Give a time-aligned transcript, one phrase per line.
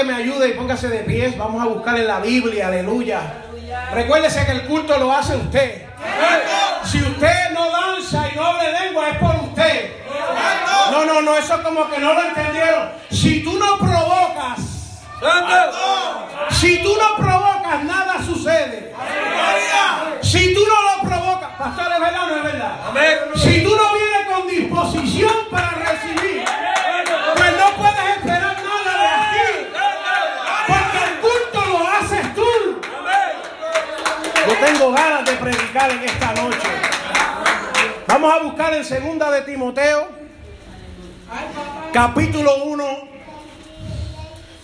[0.00, 1.36] Que me ayude y póngase de pies.
[1.36, 3.20] Vamos a buscar en la Biblia, aleluya.
[3.92, 5.86] Recuérdese que el culto lo hace usted.
[6.84, 9.92] Si usted no danza y no habla lengua es por usted.
[10.90, 12.92] No, no, no, eso como que no lo entendieron.
[13.10, 14.60] Si tú no provocas,
[16.50, 18.94] si tú no provocas, nada sucede.
[20.22, 22.76] Si tú no lo provocas, pastor, ¿es verdad o no es verdad?
[23.34, 26.44] Si tú no vienes con disposición para recibir,
[34.50, 36.68] Yo tengo ganas de predicar en esta noche.
[38.08, 40.08] Vamos a buscar en segunda de Timoteo,
[41.92, 43.08] capítulo 1,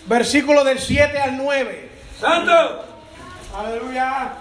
[0.07, 1.89] versículo del 7 al 9.
[2.19, 2.85] Santo.
[3.57, 4.33] Aleluya.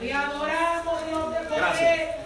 [0.00, 2.16] Y adoramos Dios de poder.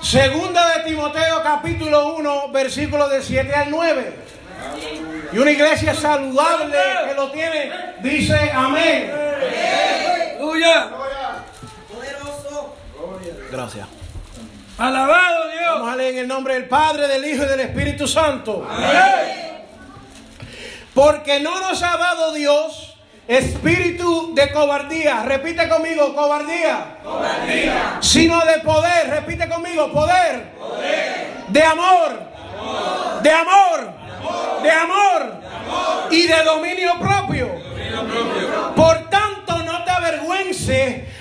[0.00, 4.16] Segunda de Timoteo capítulo 1, versículo del 7 al 9.
[5.34, 9.25] Y una iglesia saludable que lo tiene, dice amén.
[9.36, 10.90] Aleluya.
[11.92, 12.76] Poderoso.
[13.50, 13.86] Gracias.
[14.78, 15.72] Alabado Dios.
[15.74, 18.66] Vamos a leer en el nombre del Padre, del Hijo y del Espíritu Santo.
[20.94, 22.86] Porque no nos ha dado Dios
[23.28, 25.22] espíritu de cobardía.
[25.24, 26.98] Repite conmigo, cobardía.
[28.00, 29.10] Sino de poder.
[29.10, 30.52] Repite conmigo, poder.
[31.48, 32.20] De amor.
[33.22, 33.92] De amor.
[34.62, 35.40] De amor.
[36.10, 37.50] Y de dominio propio.
[38.74, 39.25] Por tanto,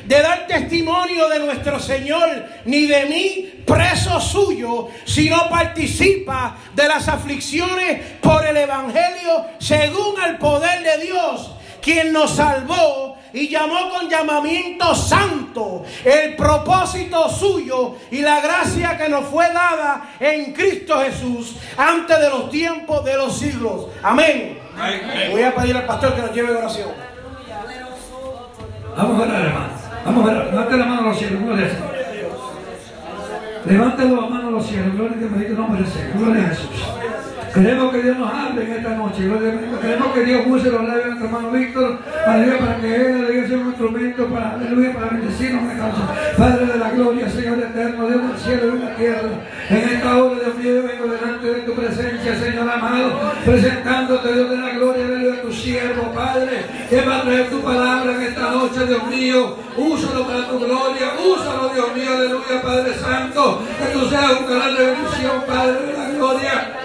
[0.06, 7.08] de dar testimonio de nuestro Señor, ni de mí, preso suyo, sino participa de las
[7.08, 14.09] aflicciones por el Evangelio según el poder de Dios, quien nos salvó y llamó con
[14.09, 21.56] llamamiento santo el propósito suyo y la gracia que nos fue dada en Cristo Jesús
[21.78, 23.88] antes de los tiempos de los siglos.
[24.03, 24.59] Amén.
[25.32, 27.15] Voy a pedir al pastor que nos lleve oración.
[28.96, 29.68] Vamos a orar, hermano.
[30.06, 30.46] Vamos a orar.
[30.48, 31.44] Levante la mano a los cielos.
[31.44, 32.34] Gloria a Dios.
[33.66, 34.94] Levante la mano a los cielos.
[34.94, 35.58] Gloria a Dios.
[35.58, 35.84] Nombre.
[36.18, 36.86] Gloria a Jesús.
[37.54, 39.30] Queremos que Dios nos hable en esta noche.
[39.82, 42.00] Queremos que Dios use los labios de nuestro hermano Víctor.
[42.28, 46.36] Aleluya, para que él, sea un instrumento para, aleluya, para bendecirnos en causa.
[46.38, 49.30] Padre de la gloria, Señor eterno, Dios del cielo y de la tierra.
[49.68, 54.50] En esta hora, Dios mío, yo vengo delante de tu presencia, Señor amado, presentándote, Dios
[54.52, 58.52] de la gloria, aleluya, tu siervo, Padre, que va a traer tu palabra en esta
[58.52, 59.58] noche, Dios mío.
[59.76, 63.64] Úsalo para tu gloria, úsalo, Dios mío, aleluya, Padre Santo.
[63.80, 66.84] Que tú seas un canal de bendición, Padre de la gloria.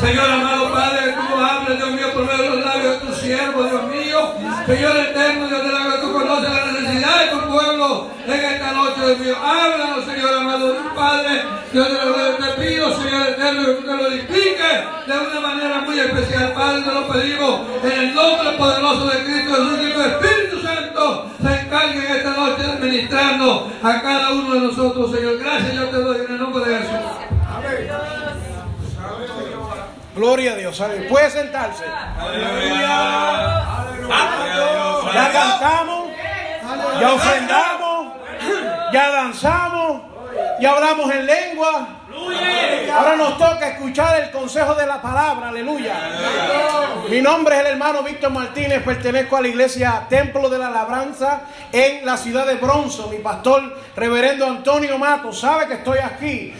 [0.00, 3.14] Señor amado Padre, tú nos hables, Dios mío, por medio de los labios de tu
[3.14, 4.34] siervo, Dios mío.
[4.66, 8.72] Señor eterno, Dios de la gloria, tú conoces la necesidad de tu pueblo en esta
[8.72, 9.36] noche, Dios mío.
[9.42, 11.42] Háblanos, Señor amado Padre.
[11.72, 15.40] Dios de la gloria, te pido, Señor eterno, que tú te lo edifiques de una
[15.40, 16.82] manera muy especial, Padre.
[16.82, 21.60] Te lo pedimos en el nombre poderoso de Cristo Jesús, que tu Espíritu Santo se
[21.60, 25.38] encargue en esta noche de administrarnos a cada uno de nosotros, Señor.
[25.38, 27.17] Gracias, yo te doy en el nombre de Jesús.
[30.18, 30.80] Gloria a Dios.
[30.80, 31.08] Aleluya.
[31.08, 31.84] Puede sentarse.
[35.14, 36.10] Ya cantamos,
[37.00, 38.14] ya ofrendamos,
[38.92, 40.02] ya danzamos,
[40.60, 41.88] ya hablamos en lengua.
[42.92, 45.94] Ahora nos toca escuchar el consejo de la palabra, aleluya.
[47.08, 51.42] Mi nombre es el hermano Víctor Martínez, pertenezco a la iglesia Templo de la Labranza
[51.70, 53.08] en la ciudad de Bronzo.
[53.08, 56.52] Mi pastor, reverendo Antonio Mato, sabe que estoy aquí.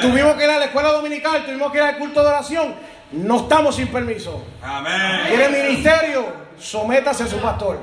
[0.00, 2.91] Tuvimos que ir a la escuela dominical, tuvimos que ir al culto de oración.
[3.12, 4.42] No estamos sin permiso.
[4.62, 5.26] Amén.
[5.28, 6.26] Tiene ministerio,
[6.58, 7.80] sométase a su pastor.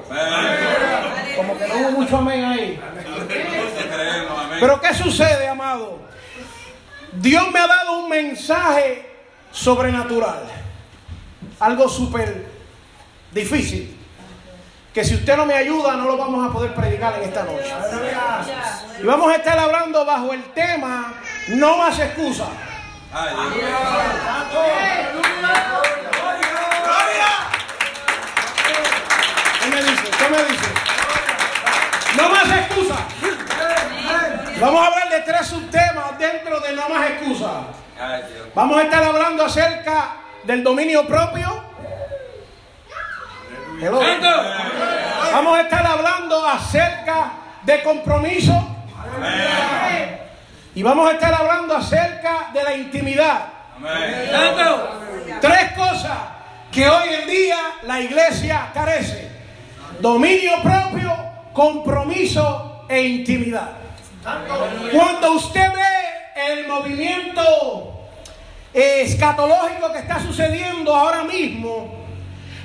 [1.37, 2.81] Como que no hubo mucho amén ahí.
[4.59, 5.99] Pero ¿qué sucede, amado?
[7.13, 9.09] Dios me ha dado un mensaje
[9.51, 10.43] sobrenatural.
[11.59, 12.47] Algo súper
[13.31, 13.97] difícil.
[14.93, 17.71] Que si usted no me ayuda, no lo vamos a poder predicar en esta noche.
[19.01, 21.13] Y vamos a estar hablando bajo el tema
[21.49, 22.47] No más excusas.
[23.11, 23.17] ¿Qué
[29.69, 30.11] me dice?
[30.11, 30.69] ¿Qué me dice?
[32.15, 32.99] No más excusas.
[34.61, 37.65] Vamos a hablar de tres subtemas dentro de No Más Excusas.
[38.53, 41.63] Vamos a estar hablando acerca del dominio propio.
[43.81, 44.01] Hello.
[45.31, 47.31] Vamos a estar hablando acerca
[47.63, 48.75] de compromiso.
[50.79, 53.47] Y vamos a estar hablando acerca de la intimidad.
[55.41, 56.17] Tres cosas
[56.71, 59.29] que hoy en día la iglesia carece.
[59.99, 61.11] Dominio propio,
[61.51, 63.71] compromiso e intimidad.
[64.93, 68.07] Cuando usted ve el movimiento
[68.73, 71.93] eh, escatológico que está sucediendo ahora mismo,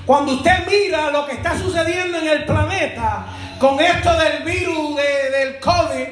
[0.07, 3.25] cuando usted mira lo que está sucediendo en el planeta
[3.59, 6.09] con esto del virus de- del COVID,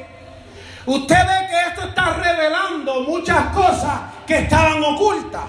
[0.85, 5.43] usted ve que esto está revelando muchas cosas que estaban ocultas.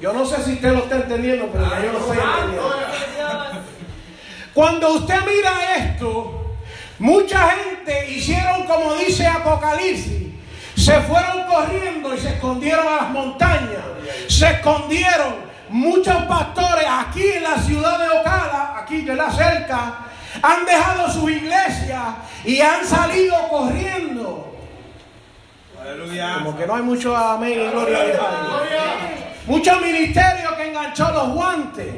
[0.00, 2.72] Yo no sé si usted lo está entendiendo, pero yo lo estoy entendiendo.
[4.52, 6.56] Cuando usted mira esto,
[6.98, 10.34] mucha gente hicieron como dice Apocalipsis.
[10.76, 13.82] Se fueron corriendo y se escondieron a las montañas.
[14.28, 15.46] Se escondieron.
[15.68, 20.05] Muchos pastores aquí en la ciudad de Ocala, aquí de la cerca,
[20.42, 24.52] han dejado su iglesia y han salido corriendo.
[26.38, 28.20] Como que no hay mucho amén y gloria a Dios.
[29.46, 31.94] Muchos ministerios que enganchó los guantes.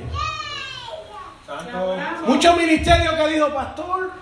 [2.27, 4.13] Muchos ministerios que dijo, pastor,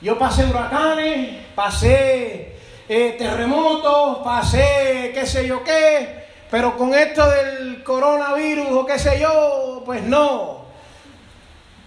[0.00, 2.56] yo pasé huracanes, pasé
[2.88, 9.20] eh, terremotos, pasé qué sé yo qué, pero con esto del coronavirus o qué sé
[9.20, 10.63] yo, pues no.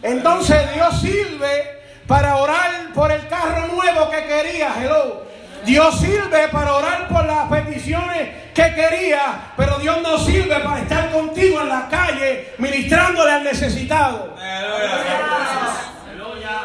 [0.01, 5.27] Entonces Dios sirve para orar por el carro nuevo que quería, hello.
[5.65, 11.11] Dios sirve para orar por las peticiones que quería, pero Dios no sirve para estar
[11.11, 14.35] contigo en la calle ministrándole al necesitado.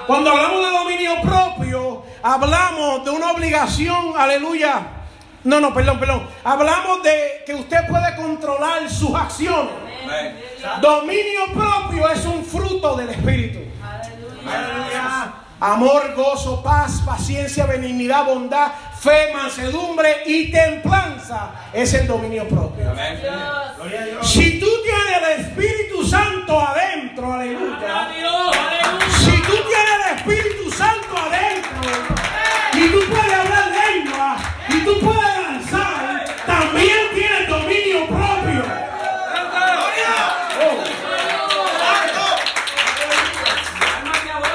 [0.06, 4.82] Cuando hablamos de dominio propio, hablamos de una obligación, aleluya.
[5.44, 6.28] No, no, perdón, perdón.
[6.44, 9.91] Hablamos de que usted puede controlar sus acciones.
[10.80, 13.60] Dominio propio es un fruto del Espíritu.
[15.60, 22.92] Amor, gozo, paz, paciencia, benignidad, bondad, fe, mansedumbre y templanza es el dominio propio.
[24.22, 28.08] Si tú tienes el Espíritu Santo adentro, aleluya.
[29.20, 31.90] Si tú tienes el Espíritu Santo adentro
[32.74, 34.36] y tú puedes hablar lengua
[34.68, 35.21] y tú puedes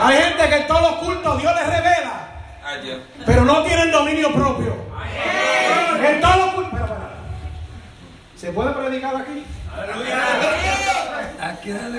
[0.08, 2.30] Hay gente que en todos los cultos Dios les revela,
[3.26, 4.76] pero no tienen dominio propio.
[6.02, 6.74] En todos los cultos.
[6.74, 7.10] Espera, espera.
[8.38, 9.46] ¿Se puede predicar aquí?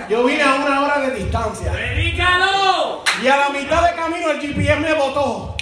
[0.09, 1.73] Yo vine a una hora de distancia.
[3.23, 5.55] Y a la mitad de camino el GPS me botó.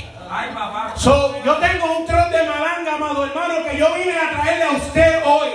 [0.97, 4.71] So, yo tengo un tron de malanga, amado hermano, que yo vine a traerle a
[4.71, 5.49] usted hoy.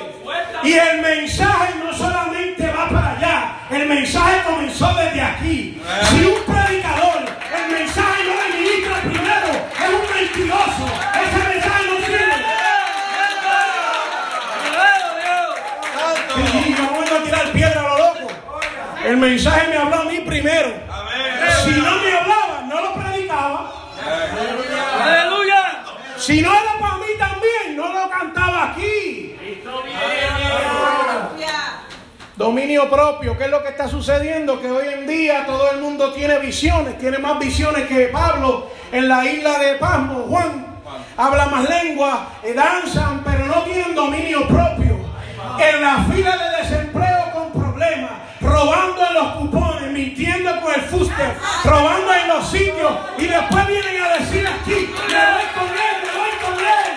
[0.64, 5.82] Y el mensaje no solamente va para allá, el mensaje comenzó desde aquí.
[6.10, 6.51] Si un
[19.22, 20.74] mensaje me habló a mí primero.
[21.64, 23.72] Si no me hablaba, no lo predicaba.
[26.18, 29.36] Si no era para mí también, no lo cantaba aquí.
[32.36, 34.60] Dominio propio, ¿qué es lo que está sucediendo?
[34.60, 39.08] Que hoy en día todo el mundo tiene visiones, tiene más visiones que Pablo en
[39.08, 40.66] la isla de Pasmo, Juan.
[41.18, 44.98] Habla más lengua, eh, danzan, pero no tienen dominio propio.
[45.60, 46.51] En la fila de
[48.62, 54.02] robando en los cupones, mintiendo con el fuste, robando en los sitios y después vienen
[54.02, 56.92] a decir aquí, me voy con él, me voy con él.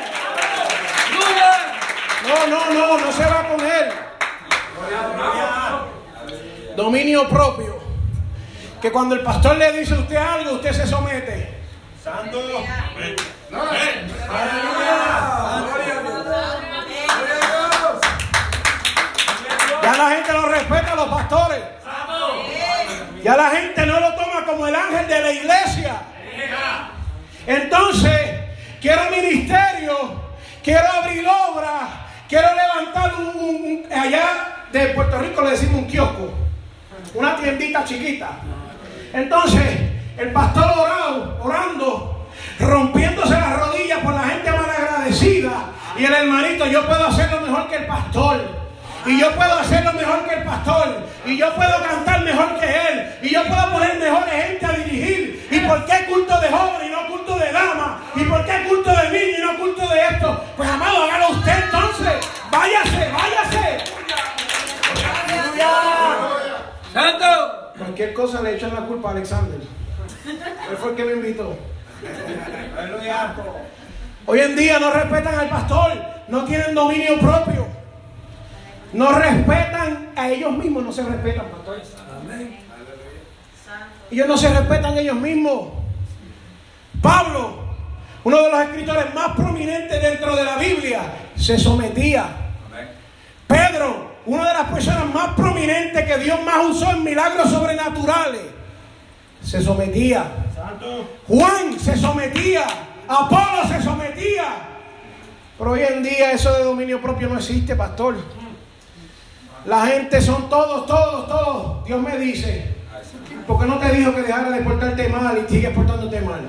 [2.28, 3.92] No, no, no, no se va con él.
[6.76, 7.75] Dominio propio.
[8.83, 11.54] Que cuando el pastor le dice a usted algo, usted se somete.
[19.85, 21.61] Ya la gente no respeta a los pastores.
[23.23, 25.95] Ya la gente no lo toma como el ángel de la iglesia.
[27.47, 28.21] Entonces,
[28.81, 30.21] quiero ministerio,
[30.62, 36.33] quiero abrir obra, quiero levantar un- un- allá de Puerto Rico le decimos un kiosco,
[37.14, 38.31] una tiendita chiquita.
[39.12, 39.62] Entonces,
[40.19, 45.50] el pastor orado, orando, rompiéndose las rodillas por la gente malagradecida.
[45.97, 48.63] Y el hermanito, yo puedo hacerlo mejor que el pastor.
[49.06, 51.02] Y yo puedo hacerlo mejor que el pastor.
[51.26, 53.18] Y yo puedo cantar mejor que él.
[53.23, 55.49] Y yo puedo poner mejores gente a dirigir.
[55.50, 58.00] ¿Y por qué culto de jóvenes y no culto culto de dama?
[58.14, 60.44] ¿Y por qué culto de niño y no culto de esto?
[60.56, 62.14] Pues amado, hágalo usted entonces.
[62.50, 63.84] Váyase, váyase.
[66.92, 67.73] ¡Santo!
[67.78, 69.61] Cualquier cosa le echan la culpa a Alexander.
[70.26, 71.56] Él fue el que me invitó.
[74.26, 75.92] Hoy en día no respetan al pastor,
[76.28, 77.84] no tienen dominio propio.
[78.95, 81.83] No respetan a ellos mismos, no se respetan, pastor.
[84.11, 85.69] Ellos no se respetan ellos mismos.
[87.03, 87.59] Pablo,
[88.23, 91.01] uno de los escritores más prominentes dentro de la Biblia,
[91.37, 92.27] se sometía.
[93.49, 98.43] Pedro, una de las personas más prominentes que Dios más usó en milagros sobrenaturales,
[99.43, 100.25] se sometía.
[101.27, 102.65] Juan se sometía.
[103.09, 104.45] Apolo se sometía.
[105.59, 108.44] Pero hoy en día eso de dominio propio no existe, pastor.
[109.64, 111.85] La gente son todos, todos, todos.
[111.87, 112.75] Dios me dice,
[113.47, 116.40] ¿por qué no te dijo que dejara de portarte mal y sigues portándote mal?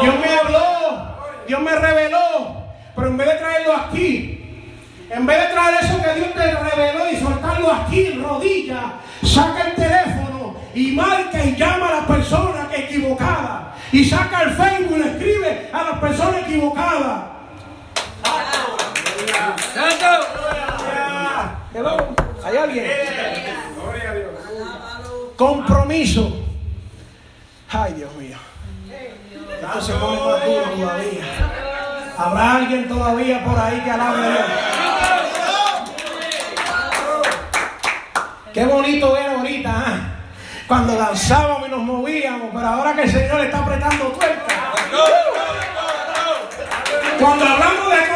[0.00, 2.62] Dios me habló, Dios me reveló,
[2.94, 4.74] pero en vez de traerlo aquí,
[5.10, 8.84] en vez de traer eso que Dios te reveló y soltarlo aquí en rodillas,
[9.22, 13.74] saca el teléfono y marca y llama a la persona equivocada.
[13.92, 17.22] Y saca el Facebook y le escribe a las personas equivocadas.
[19.74, 20.87] ¡Santo!
[21.74, 21.96] Hello,
[22.44, 22.86] ¿Hay alguien?
[25.36, 26.42] Compromiso.
[27.70, 28.36] Ay, Dios mío.
[29.62, 31.24] Esto se pone más duro todavía.
[32.16, 34.46] ¿Habrá alguien todavía por ahí que alabe a Dios?
[38.54, 40.18] Qué bonito era ahorita, ¿ah?
[40.66, 44.72] cuando danzábamos y nos movíamos, pero ahora que el Señor está apretando tuerca.
[47.20, 48.07] Cuando hablamos de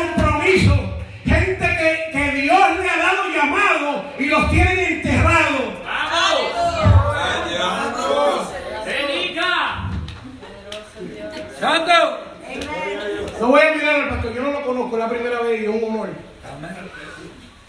[13.52, 15.68] voy a mirar al pastor, yo no lo conozco, es la primera vez y es
[15.68, 16.08] un honor.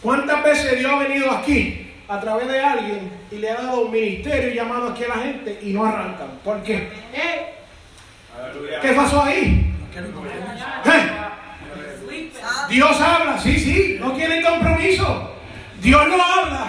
[0.02, 3.92] ¿Cuántas veces Dios ha venido aquí a través de alguien y le ha dado un
[3.92, 6.40] ministerio y llamado aquí a la gente y no arrancan?
[6.42, 6.90] ¿Por qué?
[8.82, 9.74] ¿Qué pasó ahí?
[10.86, 11.12] ¿Eh?
[12.70, 15.32] Dios habla, sí, sí, no tienen compromiso.
[15.82, 16.66] Dios lo habla,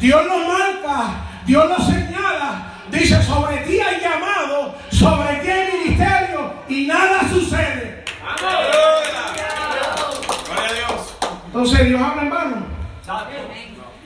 [0.00, 1.10] Dios lo marca,
[1.44, 2.72] Dios lo señala.
[2.90, 7.77] Dice, sobre ti hay llamado, sobre ti hay ministerio y nada sucede.
[11.46, 12.56] Entonces Dios habla en vano.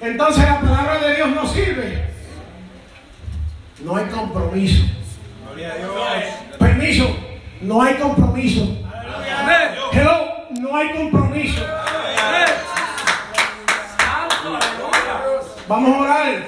[0.00, 2.08] Entonces la palabra de Dios no sirve.
[3.80, 4.84] No hay compromiso.
[6.58, 7.16] Permiso,
[7.60, 8.66] no hay compromiso.
[10.60, 11.62] No hay compromiso.
[15.68, 16.44] Vamos a orar.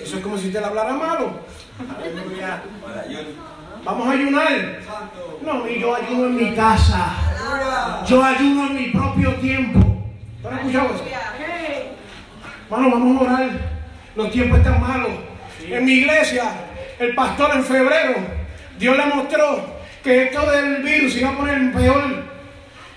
[0.00, 1.40] Eso es como si te le hablara malo.
[3.84, 4.78] Vamos a ayunar.
[5.42, 7.14] No, y yo ayuno en mi casa.
[8.06, 9.80] Yo ayuno en mi propio tiempo.
[10.42, 11.04] ¿Tú has escuchado eso?
[12.70, 13.50] Hermano, vamos a orar.
[14.16, 15.10] Los tiempos están malos.
[15.66, 16.44] En mi iglesia,
[16.98, 18.14] el pastor en febrero,
[18.78, 22.24] Dios le mostró que esto del virus iba a poner peor.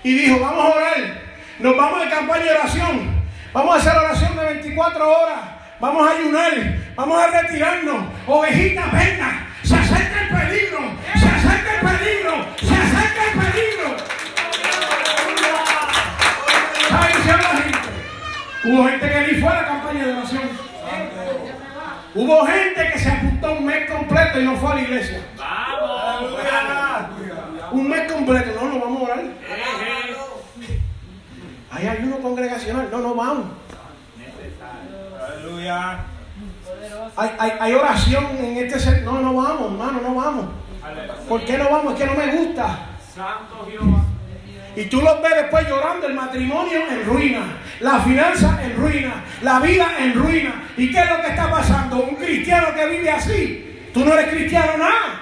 [0.02, 1.24] Y dijo, vamos a orar.
[1.58, 3.24] Nos vamos de campaña de oración.
[3.52, 5.40] Vamos a hacer oración de 24 horas.
[5.80, 6.52] Vamos a ayunar.
[6.94, 8.06] Vamos a retirarnos.
[8.26, 9.46] Ovejita, venga.
[9.62, 10.78] Se acerca el peligro.
[11.14, 12.46] Se acerca el peligro.
[12.58, 13.96] Se acerca el peligro.
[16.88, 17.78] ¿Sabe qué la gente?
[18.64, 20.42] Hubo gente que ni fue a la campaña de oración.
[22.14, 25.20] Hubo gente que se apuntó un mes completo y no fue a la iglesia.
[27.72, 28.60] Un mes completo.
[28.60, 29.24] No, no vamos a orar.
[31.72, 32.88] Hay ayuno congregacional.
[32.92, 33.46] No, no vamos.
[37.16, 39.02] Hay, hay, hay oración en este ser.
[39.02, 40.46] No, no vamos, hermano, no vamos.
[41.28, 41.94] ¿Por qué no vamos?
[41.94, 42.78] Es que no me gusta.
[44.76, 47.42] Y tú los ves después llorando, el matrimonio en ruina,
[47.80, 50.64] la finanza en ruina, la vida en ruina.
[50.76, 51.96] ¿Y qué es lo que está pasando?
[51.98, 53.90] Un cristiano que vive así.
[53.94, 55.20] Tú no eres cristiano nada.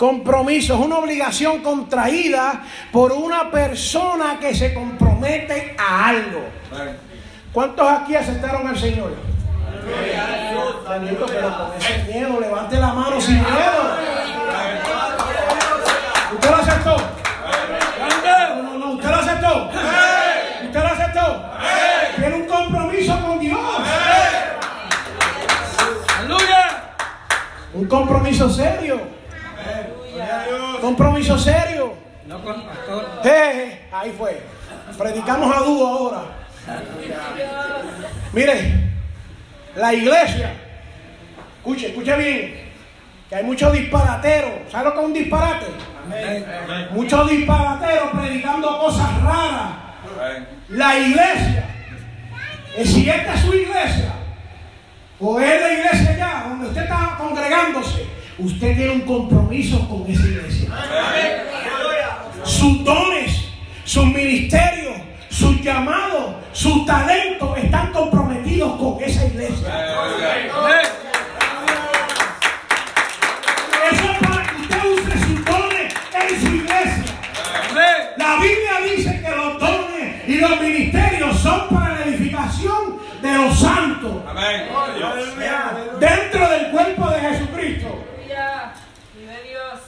[0.00, 6.40] Compromiso es una obligación contraída por una persona que se compromete a algo.
[7.52, 9.12] ¿Cuántos aquí aceptaron al Señor?
[10.88, 13.96] Bendito, pero con ese miedo, levante la mano sin miedo.
[16.32, 16.96] ¿Usted lo aceptó?
[18.24, 19.70] No, no, no, ¿usted lo aceptó?
[20.64, 21.44] ¿Usted lo aceptó?
[22.16, 23.60] Tiene un compromiso con Dios.
[26.16, 26.94] ¡Aleluya!
[27.74, 29.19] Un compromiso serio.
[31.00, 31.94] Compromiso serio.
[32.26, 33.22] No con pastor.
[33.24, 34.38] Eh, ahí fue.
[34.98, 36.20] Predicamos a dúo ahora.
[38.34, 38.74] Mire,
[39.76, 40.52] La iglesia,
[41.56, 42.70] escuche, escuche bien,
[43.30, 44.70] que hay muchos disparateros.
[44.70, 45.66] ¿Sabe lo que es un disparate?
[46.90, 49.70] Muchos disparateros predicando cosas raras.
[50.68, 51.64] La iglesia,
[52.76, 54.12] eh, si esta es su iglesia,
[55.18, 60.26] o es la iglesia ya, donde usted está congregándose, usted tiene un compromiso con esa
[60.26, 60.68] iglesia.
[62.44, 63.48] Sus dones,
[63.84, 64.96] sus ministerios,
[65.28, 69.68] sus llamados, sus talentos están comprometidos con esa iglesia.
[73.92, 77.04] Eso es para que usted use sus dones en su iglesia.
[78.16, 83.58] La Biblia dice que los dones y los ministerios son para la edificación de los
[83.58, 84.22] santos
[86.00, 88.09] dentro del cuerpo de Jesucristo.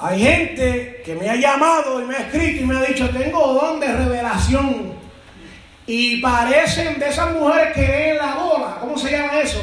[0.03, 3.53] Hay gente que me ha llamado y me ha escrito y me ha dicho, tengo
[3.53, 4.95] don de revelación.
[5.87, 8.79] Y parecen de esas mujeres que leen la bola.
[8.81, 9.63] ¿Cómo se llama eso?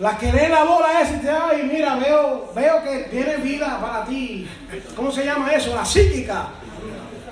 [0.00, 3.78] Las que leen la bola es y te ay, mira, veo, veo que tiene vida
[3.80, 4.48] para ti.
[4.96, 5.76] ¿Cómo se llama eso?
[5.76, 6.48] La psíquica.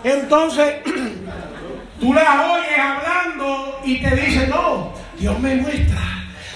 [0.04, 0.76] Entonces,
[2.00, 5.99] tú las oyes hablando y te dicen, no, Dios me muestra,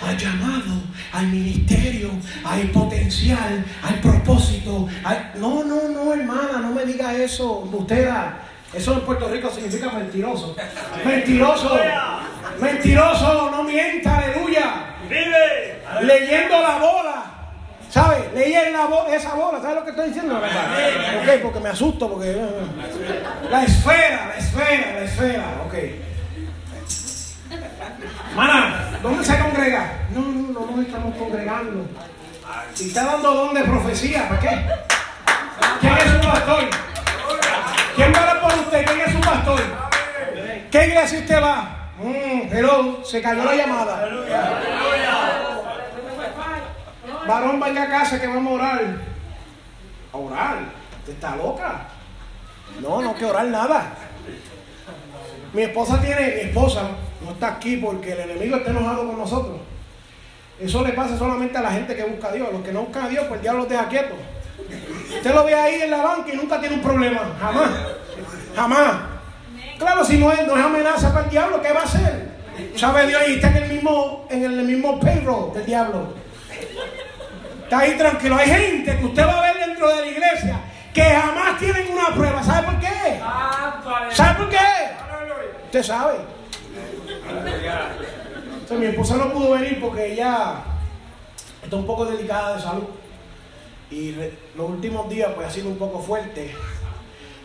[0.07, 0.83] hay llamado,
[1.15, 2.11] hay ministerio,
[2.45, 4.89] hay potencial, hay propósito.
[5.05, 8.09] hay- No, no, no, hermana, no me diga eso, usted
[8.75, 10.57] Eso en Puerto Rico significa mentiroso.
[11.05, 11.79] Mentiroso.
[12.61, 14.97] Mentiroso, no mienta, aleluya.
[16.03, 17.25] Leyendo la bola.
[17.89, 18.31] ¿Sabe?
[18.35, 20.35] Leí la bola, esa bola, ¿sabes lo que estoy diciendo?
[20.37, 22.33] Ok, porque me asusto, porque...
[22.33, 25.75] eh, La esfera, la esfera, la esfera, ok.
[28.31, 29.93] Hermana, ¿dónde se congrega?
[30.15, 31.87] No, no, no nos estamos congregando.
[32.75, 34.67] Si está dando don de profecía, ¿para qué?
[35.81, 36.65] ¿Quién es su pastor?
[37.97, 38.85] ¿Quién va por usted?
[38.87, 39.61] ¿Quién es su pastor?
[40.71, 41.91] ¿Qué iglesia usted va?
[41.99, 44.09] Mm, hello, se cayó la llamada.
[47.27, 48.83] Varón, vaya a casa que vamos a orar.
[50.13, 50.57] ¿A orar?
[50.99, 51.83] ¿Usted está loca?
[52.81, 53.87] No, no que orar nada.
[55.55, 56.83] Mi esposa tiene, mi esposa
[57.25, 59.57] no está aquí porque el enemigo está enojado con nosotros.
[60.61, 62.49] Eso le pasa solamente a la gente que busca a Dios.
[62.53, 64.19] Los que no buscan a Dios, pues el diablo los deja quietos.
[65.17, 67.21] Usted lo ve ahí en la banca y nunca tiene un problema.
[67.41, 67.71] Jamás.
[68.57, 68.95] Jamás.
[69.79, 72.35] Claro, si no es, no es amenaza para el diablo, ¿qué va a hacer?
[72.77, 73.23] ¿Sabe Dios?
[73.29, 76.15] Y está en el mismo, en el mismo payroll del diablo.
[77.63, 78.37] Está ahí tranquilo.
[78.37, 80.61] Hay gente que usted va a ver dentro de la iglesia
[80.93, 82.43] que jamás tienen una prueba.
[82.43, 83.21] ¿Sabe por qué?
[84.11, 84.59] ¿Sabe por qué?
[85.75, 86.19] Usted sabe.
[88.79, 90.59] Mi esposa no pudo venir porque ella
[91.65, 92.85] está un poco delicada de salud.
[93.91, 94.15] Y
[94.57, 96.55] los últimos días pues ha sido un poco fuerte.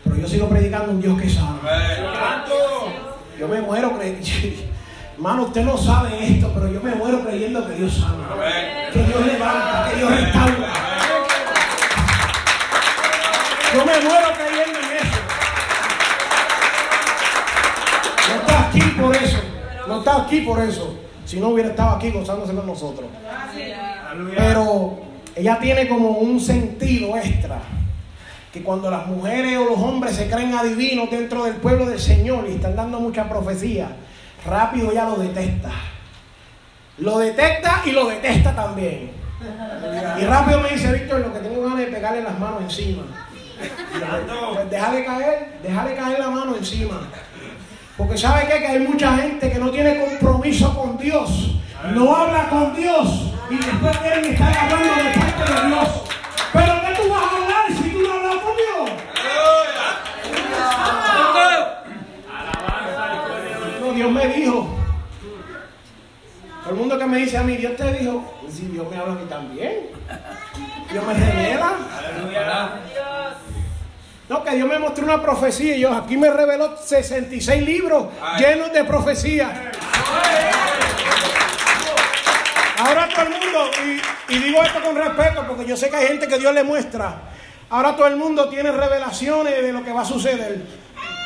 [0.04, 1.58] Pero yo sigo predicando un Dios que sana.
[3.36, 4.22] Yo me muero creyendo.
[5.16, 8.28] Hermano, usted no sabe esto, pero yo me muero creyendo que Dios sana.
[8.92, 10.72] Que Dios levanta, que Dios restaura.
[13.74, 14.39] Yo me muero
[20.00, 20.96] está aquí por eso.
[21.24, 23.08] Si no hubiera estado aquí gozándose con nosotros.
[24.36, 25.00] Pero
[25.36, 27.60] ella tiene como un sentido extra.
[28.52, 32.46] Que cuando las mujeres o los hombres se creen adivinos dentro del pueblo del Señor
[32.48, 33.92] y están dando mucha profecía,
[34.44, 35.70] rápido ya lo detesta.
[36.98, 39.12] Lo detecta y lo detesta también.
[40.20, 43.04] Y rápido me dice, Víctor, lo que tengo ganas de pegarle las manos encima.
[44.54, 47.00] Pues déjale caer, déjale caer la mano encima.
[48.00, 48.60] Porque sabe qué?
[48.60, 51.50] que hay mucha gente que no tiene compromiso con Dios.
[51.94, 53.30] No habla con Dios.
[53.50, 55.88] Y después quieren estar hablando de parte de Dios.
[56.50, 58.90] Pero ¿qué tú vas a hablar si tú no hablas con Dios?
[63.82, 64.76] No, Dios me dijo.
[66.62, 68.32] Todo el mundo que me dice a mí, Dios te dijo.
[68.50, 69.74] Si Dios me habla a mí también.
[70.90, 71.72] Dios me revela.
[74.30, 78.06] No, que Dios me mostró una profecía y yo aquí me reveló 66 libros
[78.38, 79.72] llenos de profecía.
[82.78, 83.70] Ahora todo el mundo,
[84.28, 86.62] y, y digo esto con respeto porque yo sé que hay gente que Dios le
[86.62, 87.22] muestra.
[87.70, 90.64] Ahora todo el mundo tiene revelaciones de lo que va a suceder.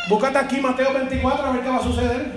[0.08, 2.32] Búscate aquí Mateo 24 a ver qué va a suceder.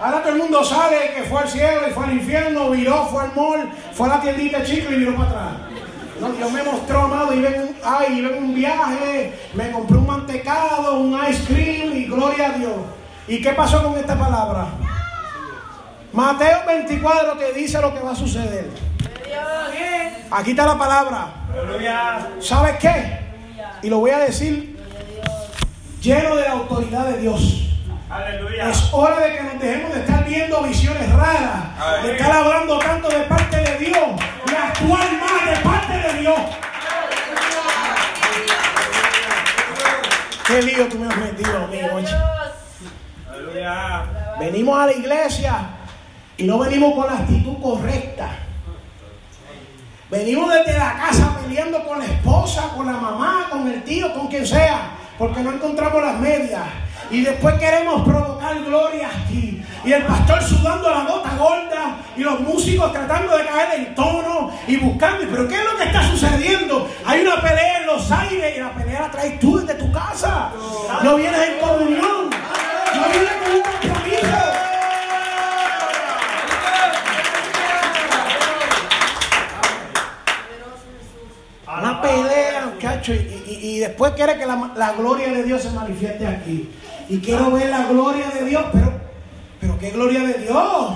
[0.00, 3.24] Ahora todo el mundo sale que fue al cielo y fue al infierno, viró, fue
[3.24, 5.63] al mall, fue a la tiendita chico y viró para atrás.
[6.20, 9.96] No, Dios me mostró, amado, iba en un, ay, iba en un viaje, me compré
[9.96, 12.76] un mantecado, un ice cream y gloria a Dios.
[13.26, 14.68] ¿Y qué pasó con esta palabra?
[16.12, 18.70] Mateo 24 te dice lo que va a suceder.
[20.30, 21.26] Aquí está la palabra.
[22.40, 23.18] ¿Sabes qué?
[23.82, 24.78] Y lo voy a decir
[26.00, 27.63] lleno de la autoridad de Dios.
[28.14, 33.08] Es hora de que nos dejemos de estar viendo visiones raras, de estar hablando tanto
[33.08, 34.08] de parte de Dios
[34.46, 36.40] y actuar más de parte de Dios.
[40.46, 42.14] Qué lío tú me has metido a mí, oye.
[44.38, 45.54] Venimos a la iglesia
[46.36, 48.30] y no venimos con la actitud correcta.
[50.08, 54.28] Venimos desde la casa peleando con la esposa, con la mamá, con el tío, con
[54.28, 56.62] quien sea, porque no encontramos las medias.
[57.10, 59.62] Y después queremos provocar gloria aquí.
[59.84, 61.96] Y el pastor sudando la gota gorda.
[62.16, 65.24] Y los músicos tratando de caer en tono y buscando.
[65.30, 66.88] Pero ¿qué es lo que está sucediendo?
[67.04, 70.50] Hay una pelea en los aires y la pelea la traes tú desde tu casa.
[71.02, 72.30] No vienes en comunión.
[72.30, 74.38] No vienes con un compromiso.
[81.66, 85.70] Una pelea, muchacho, y, y- y después quiere que la, la gloria de Dios se
[85.70, 86.70] manifieste aquí.
[87.08, 88.92] Y quiero ver la gloria de Dios, pero,
[89.60, 90.94] pero ¿qué gloria de Dios?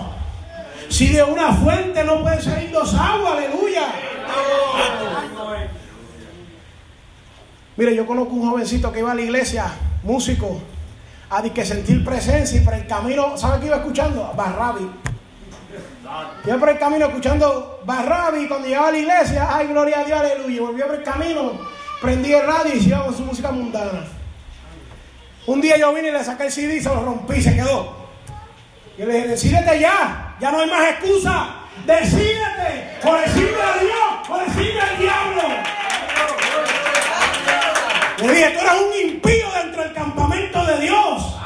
[0.89, 3.89] Si de una fuente no puede salir dos aguas, aleluya.
[7.77, 9.67] Mire, yo conozco un jovencito que iba a la iglesia,
[10.03, 10.61] músico,
[11.31, 14.33] a que sentir presencia y por el camino, ¿sabe qué iba escuchando?
[14.35, 14.91] Barrabi.
[16.47, 20.19] Iba por el camino escuchando Barrabi cuando llegaba a la iglesia, ay, gloria a Dios,
[20.19, 20.63] aleluya.
[20.63, 21.53] Volvió por el camino,
[22.01, 24.18] prendí el radio y con su música mundana.
[25.49, 27.55] Un día yo vine y le saqué el CD y se lo rompí y se
[27.55, 27.97] quedó.
[28.99, 31.55] Yo le dije, decídete ya, ya no hay más excusa.
[31.87, 35.43] Decídete, o decirle a Dios, o decirle al diablo.
[38.19, 41.37] Le dije, tú eres un impío dentro del campamento de Dios.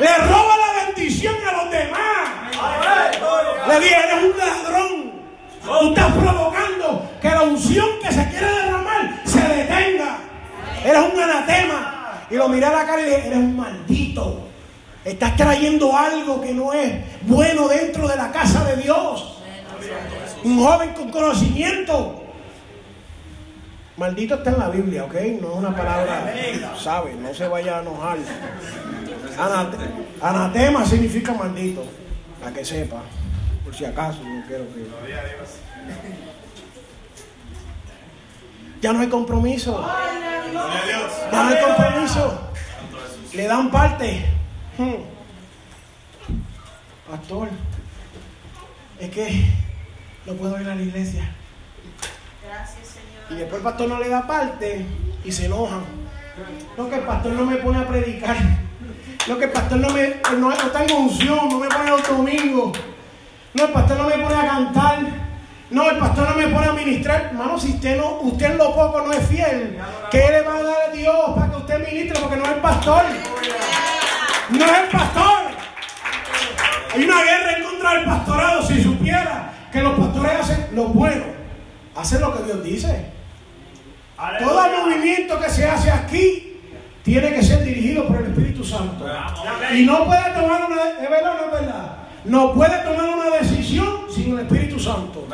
[0.00, 2.08] Le roba la bendición a los demás.
[3.68, 5.12] Le dije, eres un ladrón.
[5.64, 10.18] Tú estás provocando que la unción que se quiere derramar se detenga.
[10.84, 11.99] Eres un anatema.
[12.30, 14.46] Y lo miré a la cara y le dije, eres un maldito.
[15.04, 19.38] Estás trayendo algo que no es bueno dentro de la casa de Dios.
[20.44, 22.16] Un joven con conocimiento.
[23.96, 25.14] Maldito está en la Biblia, ¿ok?
[25.40, 26.32] No es una palabra,
[26.78, 27.14] ¿sabe?
[27.14, 28.18] No se vaya a enojar.
[29.38, 29.76] Anate-
[30.22, 31.84] anatema significa maldito,
[32.40, 33.02] para que sepa,
[33.64, 36.29] por si acaso, no quiero que...
[38.80, 39.86] Ya no hay compromiso.
[41.32, 42.40] Ya no hay compromiso.
[43.34, 44.24] Le dan parte.
[44.78, 44.94] Hmm.
[47.10, 47.48] Pastor,
[48.98, 49.44] es que
[50.26, 51.34] no puedo ir a la iglesia.
[52.46, 53.30] Gracias, Señor.
[53.30, 54.86] Y después el pastor no le da parte
[55.24, 55.82] y se enojan.
[56.76, 58.36] No, que el pastor no me pone a predicar.
[59.28, 62.78] No, que el pastor no me no, no tengo unción, no me pone los domingos.
[63.52, 65.29] No, el pastor no me pone a cantar.
[65.70, 67.26] No, el pastor no me pone a ministrar.
[67.30, 69.78] Hermano, si usted no, usted en lo poco no es fiel,
[70.10, 72.20] ¿qué le va a dar a Dios para que usted ministre?
[72.20, 73.02] Porque no es el pastor.
[74.50, 75.38] No es el pastor.
[76.92, 78.62] Hay una guerra en contra del pastorado.
[78.62, 81.24] Si supiera que los pastores hacen lo bueno,
[81.94, 83.06] hacen lo que Dios dice.
[84.40, 86.60] Todo movimiento que se hace aquí
[87.04, 89.06] tiene que ser dirigido por el Espíritu Santo.
[89.72, 91.96] Y no puede tomar una, ¿es verdad o no es verdad?
[92.24, 95.26] No puede tomar una decisión sin el Espíritu Santo.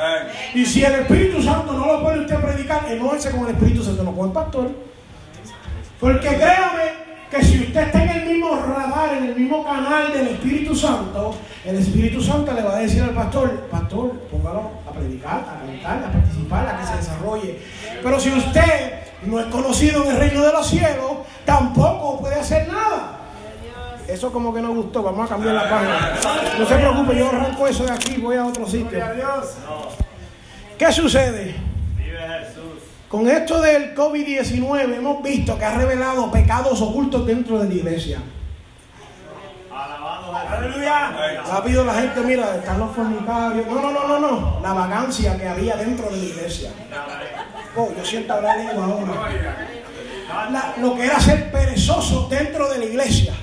[0.55, 3.83] Y si el Espíritu Santo no lo pone usted a predicar, enójese con el Espíritu
[3.83, 4.71] Santo, no con el pastor.
[6.01, 10.29] Porque créame que si usted está en el mismo radar, en el mismo canal del
[10.29, 15.41] Espíritu Santo, el Espíritu Santo le va a decir al pastor, pastor, póngalo a predicar,
[15.41, 17.59] a cantar, a participar, a que se desarrolle.
[18.03, 18.93] Pero si usted
[19.25, 21.13] no es conocido en el reino de los cielos,
[21.45, 23.16] tampoco puede hacer nada.
[24.09, 26.13] Eso como que no gustó, vamos a cambiar la página.
[26.59, 28.99] No se preocupe, yo arranco eso de aquí y voy a otro sitio.
[30.79, 31.57] ¿Qué sucede?
[33.09, 38.19] Con esto del COVID-19 hemos visto que ha revelado pecados ocultos dentro de la iglesia.
[41.51, 43.67] Rápido la gente, mira, están los fornicarios.
[43.67, 44.61] No, no, no, no, no.
[44.63, 46.71] La vagancia que había dentro de la iglesia.
[47.77, 49.29] Oh, yo siento hablar lengua ahora.
[50.51, 53.35] La- lo que era ser perezoso dentro de la iglesia.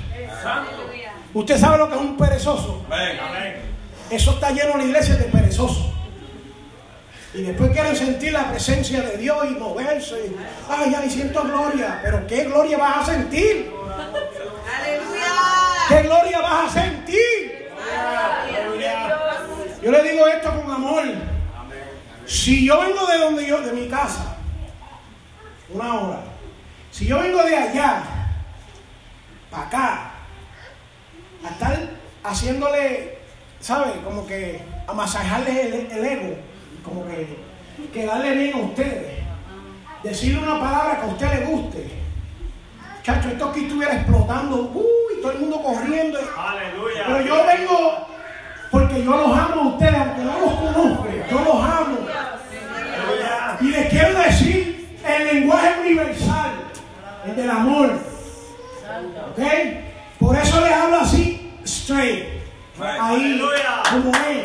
[1.33, 2.85] ¿Usted sabe lo que es un perezoso?
[4.09, 5.91] Eso está lleno en la iglesia de perezosos.
[7.33, 10.27] Y después quieren sentir la presencia de Dios y moverse.
[10.27, 10.35] y,
[10.69, 11.99] Ay, ay, siento gloria.
[12.03, 13.71] Pero ¿qué gloria vas a sentir?
[14.79, 15.33] Aleluya.
[15.89, 17.69] ¿Qué gloria vas a sentir?
[19.81, 21.03] Yo le digo esto con amor.
[22.25, 24.37] Si yo vengo de donde yo, de mi casa,
[25.69, 26.19] una hora.
[26.91, 28.03] Si yo vengo de allá,
[29.49, 30.12] para acá,
[31.43, 31.89] a estar
[32.23, 33.17] haciéndole,
[33.59, 34.01] ¿sabe?
[34.03, 36.35] Como que a masajarle el, el ego,
[36.83, 37.37] como que,
[37.91, 39.23] que darle bien a ustedes.
[40.03, 41.87] Decirle una palabra que a usted le guste.
[43.03, 44.71] Chacho, esto aquí estuviera explotando.
[44.73, 46.19] Uy, todo el mundo corriendo.
[46.37, 47.03] Aleluya.
[47.07, 48.07] Pero yo vengo
[48.71, 51.97] porque yo los amo a ustedes, aunque no los conozco, yo los amo.
[53.61, 56.51] Y les quiero decir el lenguaje universal,
[57.25, 57.91] el del amor.
[59.31, 59.39] ¿Ok?
[60.23, 62.23] Por eso les hablo así, straight.
[62.81, 63.83] Ahí, Aleluya.
[63.91, 64.41] como es.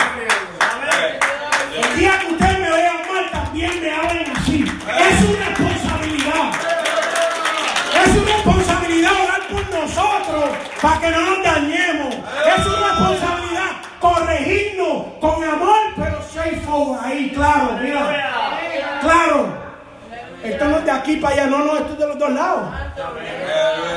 [1.72, 4.64] El día que ustedes me vean mal, también me hablen así.
[4.64, 6.50] Es su responsabilidad.
[7.94, 10.50] Es su responsabilidad orar por nosotros
[10.82, 12.14] para que no nos dañemos.
[12.14, 17.04] Es su responsabilidad corregirnos con amor, pero straightforward.
[17.04, 19.00] Ahí, claro, mira.
[19.00, 19.67] Claro.
[20.42, 22.68] Esto no es de aquí para allá, no, no, esto es de los dos lados.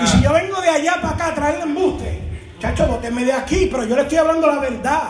[0.03, 2.21] Y si yo vengo de allá para acá a traerle embuste,
[2.59, 5.03] chacho, bótenme de aquí, pero yo le estoy hablando la verdad.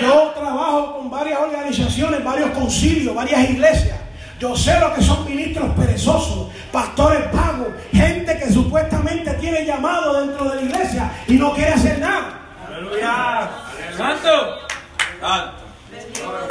[0.00, 3.98] Yo trabajo con varias organizaciones, varios concilios, varias iglesias.
[4.38, 10.50] Yo sé lo que son ministros perezosos, pastores pagos, gente que supuestamente tiene llamado dentro
[10.50, 12.40] de la iglesia y no quiere hacer nada.
[12.66, 13.50] Aleluya.
[13.96, 14.58] Santo.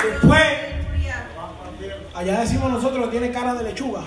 [0.02, 0.42] Después,
[2.14, 4.02] allá decimos nosotros que tiene cara de lechuga.